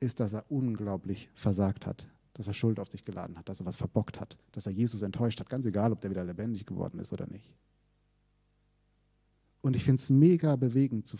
ist, 0.00 0.18
dass 0.18 0.32
er 0.32 0.50
unglaublich 0.50 1.28
versagt 1.34 1.86
hat, 1.86 2.06
dass 2.32 2.46
er 2.46 2.54
Schuld 2.54 2.80
auf 2.80 2.90
sich 2.90 3.04
geladen 3.04 3.38
hat, 3.38 3.48
dass 3.48 3.60
er 3.60 3.66
was 3.66 3.76
verbockt 3.76 4.18
hat, 4.18 4.38
dass 4.52 4.66
er 4.66 4.72
Jesus 4.72 5.02
enttäuscht 5.02 5.38
hat, 5.40 5.50
ganz 5.50 5.66
egal, 5.66 5.92
ob 5.92 6.00
der 6.00 6.10
wieder 6.10 6.24
lebendig 6.24 6.66
geworden 6.66 6.98
ist 6.98 7.12
oder 7.12 7.26
nicht. 7.26 7.54
Und 9.70 9.76
ich 9.76 9.84
finde 9.84 10.02
es 10.02 10.10
mega 10.10 10.56
bewegend 10.56 11.06
zu, 11.06 11.16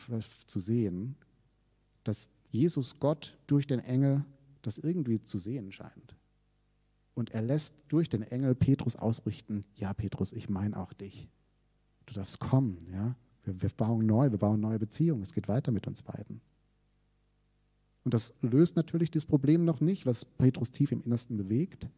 zu 0.48 0.58
sehen, 0.58 1.14
dass 2.02 2.28
Jesus 2.48 2.98
Gott 2.98 3.38
durch 3.46 3.68
den 3.68 3.78
Engel 3.78 4.24
das 4.62 4.76
irgendwie 4.76 5.22
zu 5.22 5.38
sehen 5.38 5.70
scheint. 5.70 6.16
Und 7.14 7.30
er 7.30 7.42
lässt 7.42 7.76
durch 7.86 8.08
den 8.08 8.24
Engel 8.24 8.56
Petrus 8.56 8.96
ausrichten, 8.96 9.64
ja 9.76 9.94
Petrus, 9.94 10.32
ich 10.32 10.48
meine 10.48 10.76
auch 10.76 10.92
dich. 10.92 11.28
Du 12.06 12.14
darfst 12.14 12.40
kommen, 12.40 12.78
ja. 12.92 13.14
Wir, 13.44 13.62
wir 13.62 13.68
bauen 13.68 14.04
neu, 14.04 14.32
wir 14.32 14.38
bauen 14.38 14.58
neue 14.58 14.80
Beziehungen. 14.80 15.22
Es 15.22 15.32
geht 15.32 15.46
weiter 15.46 15.70
mit 15.70 15.86
uns 15.86 16.02
beiden. 16.02 16.40
Und 18.02 18.14
das 18.14 18.34
löst 18.42 18.74
natürlich 18.74 19.12
das 19.12 19.26
Problem 19.26 19.64
noch 19.64 19.80
nicht, 19.80 20.06
was 20.06 20.24
Petrus 20.24 20.72
tief 20.72 20.90
im 20.90 21.04
Innersten 21.04 21.36
bewegt. 21.36 21.88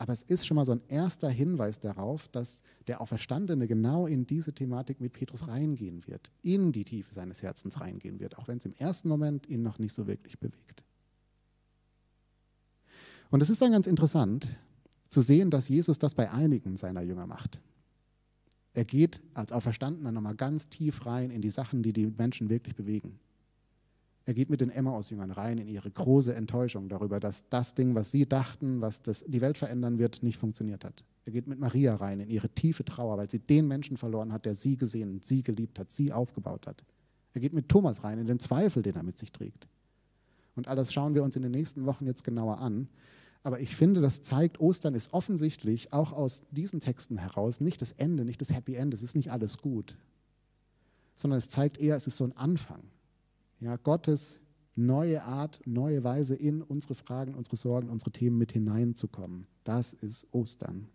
Aber 0.00 0.14
es 0.14 0.22
ist 0.22 0.46
schon 0.46 0.54
mal 0.54 0.64
so 0.64 0.72
ein 0.72 0.80
erster 0.88 1.28
Hinweis 1.28 1.78
darauf, 1.78 2.26
dass 2.28 2.62
der 2.86 3.02
Auferstandene 3.02 3.66
genau 3.68 4.06
in 4.06 4.26
diese 4.26 4.54
Thematik 4.54 4.98
mit 4.98 5.12
Petrus 5.12 5.46
reingehen 5.46 6.06
wird, 6.06 6.32
in 6.40 6.72
die 6.72 6.86
Tiefe 6.86 7.12
seines 7.12 7.42
Herzens 7.42 7.82
reingehen 7.82 8.18
wird, 8.18 8.38
auch 8.38 8.48
wenn 8.48 8.56
es 8.56 8.64
im 8.64 8.72
ersten 8.78 9.10
Moment 9.10 9.46
ihn 9.46 9.62
noch 9.62 9.78
nicht 9.78 9.92
so 9.92 10.06
wirklich 10.06 10.38
bewegt. 10.38 10.82
Und 13.28 13.42
es 13.42 13.50
ist 13.50 13.60
dann 13.60 13.72
ganz 13.72 13.86
interessant 13.86 14.56
zu 15.10 15.20
sehen, 15.20 15.50
dass 15.50 15.68
Jesus 15.68 15.98
das 15.98 16.14
bei 16.14 16.30
einigen 16.30 16.78
seiner 16.78 17.02
Jünger 17.02 17.26
macht. 17.26 17.60
Er 18.72 18.86
geht 18.86 19.20
als 19.34 19.52
Auferstandener 19.52 20.12
nochmal 20.12 20.34
ganz 20.34 20.70
tief 20.70 21.04
rein 21.04 21.30
in 21.30 21.42
die 21.42 21.50
Sachen, 21.50 21.82
die 21.82 21.92
die 21.92 22.06
Menschen 22.06 22.48
wirklich 22.48 22.74
bewegen. 22.74 23.20
Er 24.26 24.34
geht 24.34 24.50
mit 24.50 24.60
den 24.60 24.70
Emmaus-Jüngern 24.70 25.30
rein 25.30 25.58
in 25.58 25.66
ihre 25.66 25.90
große 25.90 26.34
Enttäuschung 26.34 26.88
darüber, 26.88 27.20
dass 27.20 27.48
das 27.48 27.74
Ding, 27.74 27.94
was 27.94 28.10
sie 28.10 28.26
dachten, 28.26 28.80
was 28.80 29.02
das, 29.02 29.24
die 29.26 29.40
Welt 29.40 29.58
verändern 29.58 29.98
wird, 29.98 30.22
nicht 30.22 30.38
funktioniert 30.38 30.84
hat. 30.84 31.04
Er 31.24 31.32
geht 31.32 31.46
mit 31.46 31.58
Maria 31.58 31.94
rein 31.94 32.20
in 32.20 32.28
ihre 32.28 32.48
tiefe 32.48 32.84
Trauer, 32.84 33.16
weil 33.18 33.30
sie 33.30 33.38
den 33.38 33.66
Menschen 33.66 33.96
verloren 33.96 34.32
hat, 34.32 34.46
der 34.46 34.54
sie 34.54 34.76
gesehen, 34.76 35.20
sie 35.24 35.42
geliebt 35.42 35.78
hat, 35.78 35.90
sie 35.90 36.12
aufgebaut 36.12 36.66
hat. 36.66 36.84
Er 37.34 37.40
geht 37.40 37.52
mit 37.52 37.68
Thomas 37.68 38.04
rein 38.04 38.18
in 38.18 38.26
den 38.26 38.40
Zweifel, 38.40 38.82
den 38.82 38.96
er 38.96 39.02
mit 39.02 39.18
sich 39.18 39.32
trägt. 39.32 39.66
Und 40.56 40.68
all 40.68 40.76
das 40.76 40.92
schauen 40.92 41.14
wir 41.14 41.22
uns 41.22 41.36
in 41.36 41.42
den 41.42 41.52
nächsten 41.52 41.86
Wochen 41.86 42.06
jetzt 42.06 42.24
genauer 42.24 42.58
an. 42.58 42.88
Aber 43.42 43.60
ich 43.60 43.74
finde, 43.74 44.00
das 44.00 44.22
zeigt, 44.22 44.60
Ostern 44.60 44.94
ist 44.94 45.12
offensichtlich 45.14 45.92
auch 45.92 46.12
aus 46.12 46.42
diesen 46.50 46.80
Texten 46.80 47.16
heraus 47.16 47.60
nicht 47.60 47.80
das 47.80 47.92
Ende, 47.92 48.24
nicht 48.24 48.40
das 48.40 48.52
Happy 48.52 48.74
End, 48.74 48.92
es 48.92 49.02
ist 49.02 49.16
nicht 49.16 49.32
alles 49.32 49.58
gut, 49.58 49.96
sondern 51.16 51.38
es 51.38 51.48
zeigt 51.48 51.78
eher, 51.78 51.96
es 51.96 52.06
ist 52.06 52.18
so 52.18 52.24
ein 52.24 52.36
Anfang 52.36 52.82
ja, 53.60 53.76
Gottes 53.76 54.38
neue 54.76 55.22
Art, 55.24 55.60
neue 55.66 56.02
Weise 56.04 56.34
in 56.34 56.62
unsere 56.62 56.94
Fragen, 56.94 57.34
unsere 57.34 57.56
Sorgen, 57.56 57.90
unsere 57.90 58.10
Themen 58.10 58.38
mit 58.38 58.52
hineinzukommen. 58.52 59.46
Das 59.64 59.92
ist 59.92 60.26
Ostern. 60.32 60.88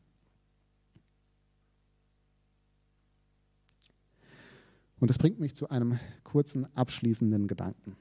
Und 4.99 5.09
das 5.09 5.17
bringt 5.17 5.39
mich 5.39 5.55
zu 5.55 5.69
einem 5.69 5.99
kurzen 6.23 6.65
abschließenden 6.75 7.47
Gedanken. 7.47 7.95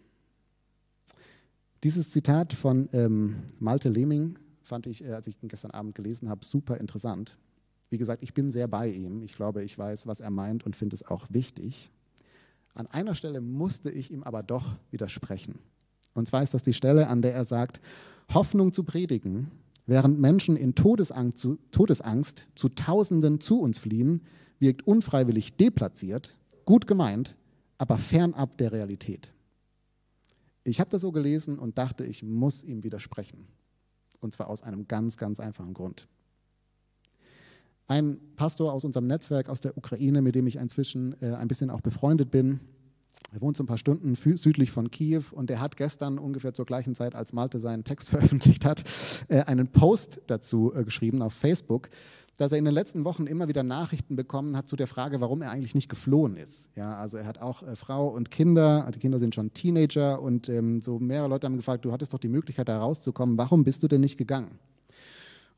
Dieses 1.82 2.10
Zitat 2.10 2.54
von 2.54 2.88
ähm, 2.92 3.42
Malte 3.58 3.90
Lehming 3.90 4.38
fand 4.62 4.86
ich, 4.86 5.04
äh, 5.04 5.12
als 5.12 5.26
ich 5.26 5.42
ihn 5.42 5.48
gestern 5.48 5.72
Abend 5.72 5.94
gelesen 5.94 6.30
habe, 6.30 6.44
super 6.44 6.78
interessant. 6.78 7.36
Wie 7.90 7.98
gesagt, 7.98 8.22
ich 8.22 8.32
bin 8.32 8.50
sehr 8.50 8.68
bei 8.68 8.88
ihm. 8.88 9.22
Ich 9.22 9.34
glaube, 9.34 9.62
ich 9.62 9.76
weiß, 9.76 10.06
was 10.06 10.20
er 10.20 10.30
meint 10.30 10.64
und 10.64 10.76
finde 10.76 10.94
es 10.94 11.04
auch 11.04 11.26
wichtig. 11.28 11.92
An 12.74 12.86
einer 12.88 13.14
Stelle 13.14 13.40
musste 13.40 13.90
ich 13.90 14.10
ihm 14.10 14.22
aber 14.22 14.42
doch 14.42 14.76
widersprechen. 14.90 15.58
Und 16.12 16.28
zwar 16.28 16.42
ist 16.42 16.54
das 16.54 16.62
die 16.62 16.74
Stelle, 16.74 17.08
an 17.08 17.22
der 17.22 17.34
er 17.34 17.44
sagt, 17.44 17.80
Hoffnung 18.32 18.72
zu 18.72 18.84
predigen, 18.84 19.50
während 19.86 20.18
Menschen 20.18 20.56
in 20.56 20.74
Todesangst 20.74 21.38
zu, 21.38 21.58
Todesangst 21.70 22.44
zu 22.54 22.68
Tausenden 22.68 23.40
zu 23.40 23.60
uns 23.60 23.78
fliehen, 23.78 24.22
wirkt 24.58 24.86
unfreiwillig 24.86 25.56
deplatziert, 25.56 26.36
gut 26.64 26.86
gemeint, 26.86 27.36
aber 27.78 27.98
fernab 27.98 28.56
der 28.58 28.72
Realität. 28.72 29.32
Ich 30.64 30.80
habe 30.80 30.90
das 30.90 31.02
so 31.02 31.12
gelesen 31.12 31.58
und 31.58 31.76
dachte, 31.76 32.04
ich 32.04 32.22
muss 32.22 32.64
ihm 32.64 32.82
widersprechen. 32.82 33.46
Und 34.20 34.32
zwar 34.32 34.48
aus 34.48 34.62
einem 34.62 34.88
ganz, 34.88 35.18
ganz 35.18 35.38
einfachen 35.38 35.74
Grund. 35.74 36.08
Ein 37.86 38.18
Pastor 38.36 38.72
aus 38.72 38.84
unserem 38.84 39.06
Netzwerk 39.06 39.48
aus 39.48 39.60
der 39.60 39.76
Ukraine, 39.76 40.22
mit 40.22 40.34
dem 40.34 40.46
ich 40.46 40.56
inzwischen 40.56 41.14
äh, 41.20 41.32
ein 41.32 41.48
bisschen 41.48 41.70
auch 41.70 41.82
befreundet 41.82 42.30
bin, 42.30 42.60
Er 43.32 43.40
wohnt 43.40 43.56
so 43.56 43.64
ein 43.64 43.66
paar 43.66 43.78
Stunden 43.78 44.14
südlich 44.14 44.70
von 44.70 44.90
Kiew 44.90 45.22
und 45.32 45.50
er 45.50 45.60
hat 45.60 45.76
gestern 45.76 46.18
ungefähr 46.18 46.54
zur 46.54 46.66
gleichen 46.66 46.94
Zeit, 46.94 47.16
als 47.16 47.32
Malte 47.32 47.58
seinen 47.58 47.82
Text 47.82 48.08
veröffentlicht 48.10 48.64
hat, 48.64 48.84
äh, 49.28 49.42
einen 49.42 49.68
Post 49.68 50.20
dazu 50.28 50.72
äh, 50.74 50.84
geschrieben 50.84 51.20
auf 51.20 51.34
Facebook, 51.34 51.90
dass 52.36 52.52
er 52.52 52.58
in 52.58 52.64
den 52.64 52.74
letzten 52.74 53.04
Wochen 53.04 53.26
immer 53.26 53.48
wieder 53.48 53.62
Nachrichten 53.62 54.16
bekommen 54.16 54.56
hat 54.56 54.68
zu 54.68 54.76
der 54.76 54.86
Frage, 54.86 55.20
warum 55.20 55.42
er 55.42 55.50
eigentlich 55.50 55.74
nicht 55.74 55.88
geflohen 55.88 56.36
ist. 56.36 56.70
Ja, 56.76 56.96
also 56.96 57.18
er 57.18 57.26
hat 57.26 57.40
auch 57.40 57.62
äh, 57.62 57.76
Frau 57.76 58.08
und 58.08 58.30
Kinder, 58.30 58.88
die 58.94 58.98
Kinder 58.98 59.18
sind 59.18 59.34
schon 59.34 59.52
Teenager 59.52 60.22
und 60.22 60.48
ähm, 60.48 60.80
so 60.80 60.98
mehrere 60.98 61.28
Leute 61.28 61.46
haben 61.46 61.56
gefragt, 61.56 61.84
du 61.84 61.92
hattest 61.92 62.14
doch 62.14 62.20
die 62.20 62.28
Möglichkeit 62.28 62.68
da 62.68 62.78
rauszukommen, 62.78 63.36
warum 63.36 63.64
bist 63.64 63.82
du 63.82 63.88
denn 63.88 64.00
nicht 64.00 64.16
gegangen? 64.16 64.58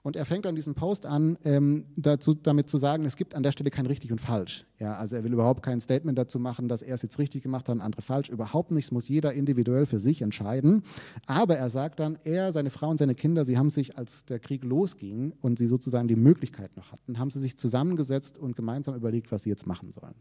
Und 0.07 0.15
er 0.15 0.25
fängt 0.25 0.45
dann 0.45 0.55
diesen 0.55 0.77
Post 0.77 1.05
an, 1.05 1.37
ähm, 1.43 1.87
dazu, 1.97 2.33
damit 2.33 2.71
zu 2.71 2.79
sagen, 2.79 3.05
es 3.05 3.17
gibt 3.17 3.35
an 3.35 3.43
der 3.43 3.51
Stelle 3.51 3.71
kein 3.73 3.87
richtig 3.87 4.13
und 4.13 4.21
falsch. 4.21 4.65
Ja, 4.79 4.95
also 4.95 5.17
er 5.17 5.25
will 5.25 5.33
überhaupt 5.33 5.65
kein 5.65 5.81
Statement 5.81 6.17
dazu 6.17 6.39
machen, 6.39 6.69
dass 6.69 6.81
er 6.81 6.95
es 6.95 7.03
jetzt 7.03 7.19
richtig 7.19 7.43
gemacht 7.43 7.69
hat 7.69 7.75
und 7.75 7.81
andere 7.81 8.03
falsch. 8.03 8.29
Überhaupt 8.29 8.71
nichts 8.71 8.93
muss 8.93 9.09
jeder 9.09 9.33
individuell 9.33 9.85
für 9.85 9.99
sich 9.99 10.23
entscheiden. 10.23 10.85
Aber 11.27 11.57
er 11.57 11.71
sagt 11.71 11.99
dann, 11.99 12.21
er, 12.23 12.53
seine 12.53 12.71
Frau 12.71 12.89
und 12.89 12.99
seine 12.99 13.17
Kinder, 13.17 13.45
sie 13.45 13.59
haben 13.59 13.69
sich, 13.69 13.99
als 13.99 14.25
der 14.25 14.39
Krieg 14.39 14.63
losging 14.63 15.33
und 15.41 15.59
sie 15.59 15.67
sozusagen 15.67 16.07
die 16.07 16.15
Möglichkeit 16.15 16.77
noch 16.77 16.93
hatten, 16.93 17.19
haben 17.19 17.31
sie 17.31 17.41
sich 17.41 17.59
zusammengesetzt 17.59 18.39
und 18.39 18.55
gemeinsam 18.55 18.95
überlegt, 18.95 19.33
was 19.33 19.43
sie 19.43 19.51
jetzt 19.51 19.67
machen 19.67 19.91
sollen. 19.91 20.15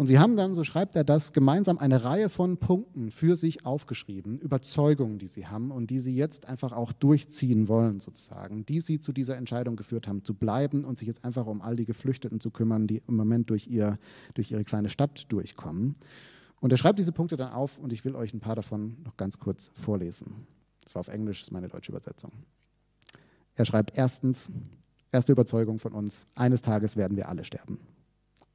Und 0.00 0.06
sie 0.06 0.18
haben 0.18 0.34
dann, 0.34 0.54
so 0.54 0.64
schreibt 0.64 0.96
er 0.96 1.04
das, 1.04 1.34
gemeinsam 1.34 1.76
eine 1.76 2.04
Reihe 2.04 2.30
von 2.30 2.56
Punkten 2.56 3.10
für 3.10 3.36
sich 3.36 3.66
aufgeschrieben, 3.66 4.38
Überzeugungen, 4.38 5.18
die 5.18 5.26
sie 5.26 5.46
haben 5.46 5.70
und 5.70 5.90
die 5.90 6.00
sie 6.00 6.16
jetzt 6.16 6.46
einfach 6.46 6.72
auch 6.72 6.94
durchziehen 6.94 7.68
wollen, 7.68 8.00
sozusagen, 8.00 8.64
die 8.64 8.80
sie 8.80 8.98
zu 9.02 9.12
dieser 9.12 9.36
Entscheidung 9.36 9.76
geführt 9.76 10.08
haben, 10.08 10.24
zu 10.24 10.32
bleiben 10.32 10.86
und 10.86 10.96
sich 10.96 11.06
jetzt 11.06 11.22
einfach 11.22 11.44
um 11.44 11.60
all 11.60 11.76
die 11.76 11.84
Geflüchteten 11.84 12.40
zu 12.40 12.50
kümmern, 12.50 12.86
die 12.86 13.02
im 13.06 13.14
Moment 13.14 13.50
durch, 13.50 13.66
ihr, 13.66 13.98
durch 14.32 14.50
ihre 14.50 14.64
kleine 14.64 14.88
Stadt 14.88 15.30
durchkommen. 15.30 15.96
Und 16.60 16.72
er 16.72 16.78
schreibt 16.78 16.98
diese 16.98 17.12
Punkte 17.12 17.36
dann 17.36 17.52
auf 17.52 17.76
und 17.76 17.92
ich 17.92 18.02
will 18.02 18.14
euch 18.14 18.32
ein 18.32 18.40
paar 18.40 18.56
davon 18.56 18.96
noch 19.04 19.18
ganz 19.18 19.38
kurz 19.38 19.70
vorlesen. 19.74 20.46
Das 20.82 20.94
war 20.94 21.00
auf 21.00 21.08
Englisch, 21.08 21.40
das 21.40 21.48
ist 21.48 21.52
meine 21.52 21.68
deutsche 21.68 21.92
Übersetzung. 21.92 22.32
Er 23.54 23.66
schreibt 23.66 23.98
erstens, 23.98 24.50
erste 25.12 25.32
Überzeugung 25.32 25.78
von 25.78 25.92
uns, 25.92 26.26
eines 26.36 26.62
Tages 26.62 26.96
werden 26.96 27.18
wir 27.18 27.28
alle 27.28 27.44
sterben. 27.44 27.78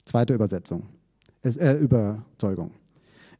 Zweite 0.05 0.33
Übersetzung, 0.33 0.89
es, 1.45 1.57
äh, 1.57 1.73
Überzeugung. 1.73 2.71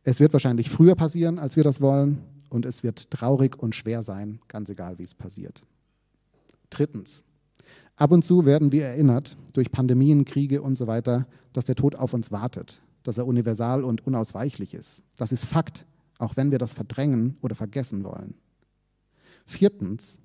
Es 0.04 0.20
wird 0.20 0.34
wahrscheinlich 0.34 0.70
früher 0.70 0.96
passieren, 0.96 1.40
als 1.40 1.56
wir 1.56 1.64
das 1.64 1.82
wollen, 1.82 2.22
und 2.50 2.66
es 2.66 2.84
wird 2.84 3.10
traurig 3.10 3.58
und 3.58 3.76
schwer 3.76 4.04
sein, 4.04 4.40
ganz 4.48 4.70
egal, 4.70 5.00
wie 5.00 5.04
es 5.04 5.16
passiert. 5.16 5.64
Drittens, 6.70 7.24
ab 7.96 8.12
und 8.12 8.24
zu 8.24 8.46
werden 8.46 8.72
wir 8.72 8.86
erinnert, 8.86 9.36
durch 9.54 9.72
Pandemien, 9.72 10.24
Kriege 10.24 10.62
und 10.62 10.76
so 10.76 10.88
weiter, 10.88 11.28
dass 11.54 11.66
der 11.66 11.76
Tod 11.76 11.96
auf 11.96 12.14
uns 12.14 12.32
wartet, 12.32 12.82
dass 13.04 13.18
er 13.18 13.26
universal 13.26 13.84
und 13.84 14.06
unausweichlich 14.06 14.74
ist. 14.74 15.02
Das 15.18 15.32
ist 15.32 15.46
Fakt, 15.46 15.86
auch 16.20 16.38
wenn 16.38 16.52
wir 16.52 16.60
das 16.60 16.74
verdrängen 16.74 17.38
oder 17.42 17.56
vergessen 17.56 18.04
wollen. 18.04 18.36
Viertens, 19.46 20.20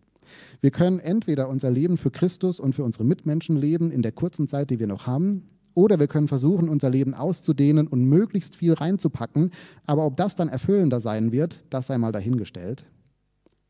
wir 0.60 0.70
können 0.70 1.00
entweder 1.00 1.48
unser 1.48 1.70
Leben 1.70 1.96
für 1.96 2.10
Christus 2.10 2.60
und 2.60 2.74
für 2.74 2.84
unsere 2.84 3.04
Mitmenschen 3.04 3.56
leben 3.56 3.90
in 3.90 4.02
der 4.02 4.12
kurzen 4.12 4.46
Zeit, 4.46 4.70
die 4.70 4.78
wir 4.78 4.86
noch 4.86 5.06
haben, 5.06 5.48
oder 5.74 5.98
wir 5.98 6.08
können 6.08 6.28
versuchen, 6.28 6.68
unser 6.68 6.90
Leben 6.90 7.14
auszudehnen 7.14 7.86
und 7.86 8.04
möglichst 8.04 8.56
viel 8.56 8.72
reinzupacken. 8.72 9.50
Aber 9.86 10.06
ob 10.06 10.16
das 10.16 10.36
dann 10.36 10.48
erfüllender 10.48 11.00
sein 11.00 11.32
wird, 11.32 11.62
das 11.70 11.86
sei 11.86 11.98
mal 11.98 12.12
dahingestellt. 12.12 12.84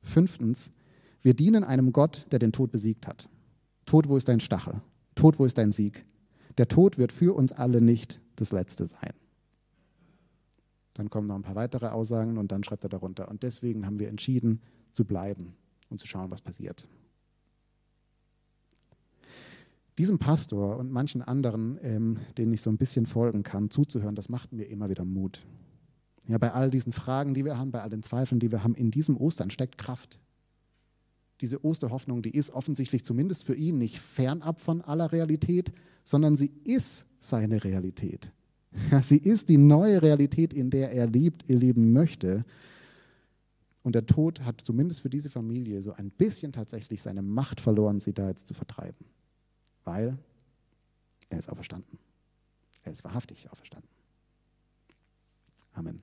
Fünftens, 0.02 0.70
wir 1.22 1.34
dienen 1.34 1.64
einem 1.64 1.92
Gott, 1.92 2.26
der 2.30 2.38
den 2.38 2.52
Tod 2.52 2.70
besiegt 2.70 3.06
hat. 3.06 3.28
Tod, 3.84 4.08
wo 4.08 4.16
ist 4.16 4.28
dein 4.28 4.40
Stachel? 4.40 4.80
Tod, 5.14 5.38
wo 5.38 5.44
ist 5.44 5.58
dein 5.58 5.72
Sieg? 5.72 6.06
Der 6.58 6.68
Tod 6.68 6.98
wird 6.98 7.12
für 7.12 7.34
uns 7.34 7.52
alle 7.52 7.80
nicht 7.80 8.20
das 8.36 8.52
Letzte 8.52 8.86
sein. 8.86 9.12
Dann 10.94 11.10
kommen 11.10 11.28
noch 11.28 11.36
ein 11.36 11.42
paar 11.42 11.54
weitere 11.54 11.86
Aussagen 11.86 12.38
und 12.38 12.52
dann 12.52 12.64
schreibt 12.64 12.84
er 12.84 12.90
darunter. 12.90 13.28
Und 13.28 13.42
deswegen 13.42 13.86
haben 13.86 13.98
wir 13.98 14.08
entschieden 14.08 14.60
zu 14.92 15.04
bleiben 15.04 15.54
und 15.88 16.00
zu 16.00 16.06
schauen, 16.06 16.30
was 16.30 16.40
passiert 16.40 16.86
diesem 20.00 20.18
Pastor 20.18 20.78
und 20.78 20.90
manchen 20.90 21.20
anderen, 21.20 21.78
ähm, 21.82 22.16
denen 22.38 22.54
ich 22.54 22.62
so 22.62 22.70
ein 22.70 22.78
bisschen 22.78 23.04
folgen 23.04 23.42
kann, 23.42 23.68
zuzuhören, 23.68 24.14
das 24.14 24.30
macht 24.30 24.50
mir 24.50 24.64
immer 24.64 24.88
wieder 24.88 25.04
Mut. 25.04 25.42
Ja, 26.26 26.38
bei 26.38 26.52
all 26.52 26.70
diesen 26.70 26.94
Fragen, 26.94 27.34
die 27.34 27.44
wir 27.44 27.58
haben, 27.58 27.70
bei 27.70 27.82
all 27.82 27.90
den 27.90 28.02
Zweifeln, 28.02 28.40
die 28.40 28.50
wir 28.50 28.64
haben, 28.64 28.74
in 28.74 28.90
diesem 28.90 29.18
Ostern 29.18 29.50
steckt 29.50 29.76
Kraft. 29.76 30.18
Diese 31.42 31.62
Osterhoffnung, 31.62 32.22
die 32.22 32.30
ist 32.30 32.48
offensichtlich 32.48 33.04
zumindest 33.04 33.44
für 33.44 33.54
ihn 33.54 33.76
nicht 33.76 34.00
fernab 34.00 34.58
von 34.58 34.80
aller 34.80 35.12
Realität, 35.12 35.70
sondern 36.02 36.34
sie 36.34 36.50
ist 36.64 37.04
seine 37.18 37.62
Realität. 37.62 38.32
Ja, 38.90 39.02
sie 39.02 39.18
ist 39.18 39.50
die 39.50 39.58
neue 39.58 40.00
Realität, 40.00 40.54
in 40.54 40.70
der 40.70 40.92
er 40.92 41.08
lebt, 41.08 41.44
er 41.50 41.56
leben 41.56 41.92
möchte. 41.92 42.46
Und 43.82 43.94
der 43.94 44.06
Tod 44.06 44.46
hat 44.46 44.62
zumindest 44.62 45.02
für 45.02 45.10
diese 45.10 45.28
Familie 45.28 45.82
so 45.82 45.92
ein 45.92 46.10
bisschen 46.10 46.52
tatsächlich 46.52 47.02
seine 47.02 47.20
Macht 47.20 47.60
verloren, 47.60 48.00
sie 48.00 48.14
da 48.14 48.28
jetzt 48.28 48.46
zu 48.46 48.54
vertreiben 48.54 49.04
weil 49.90 50.16
er 51.30 51.38
ist 51.40 51.48
auferstanden. 51.48 51.98
Er 52.84 52.92
ist 52.92 53.02
wahrhaftig 53.02 53.50
auferstanden. 53.50 53.90
Amen. 55.72 56.00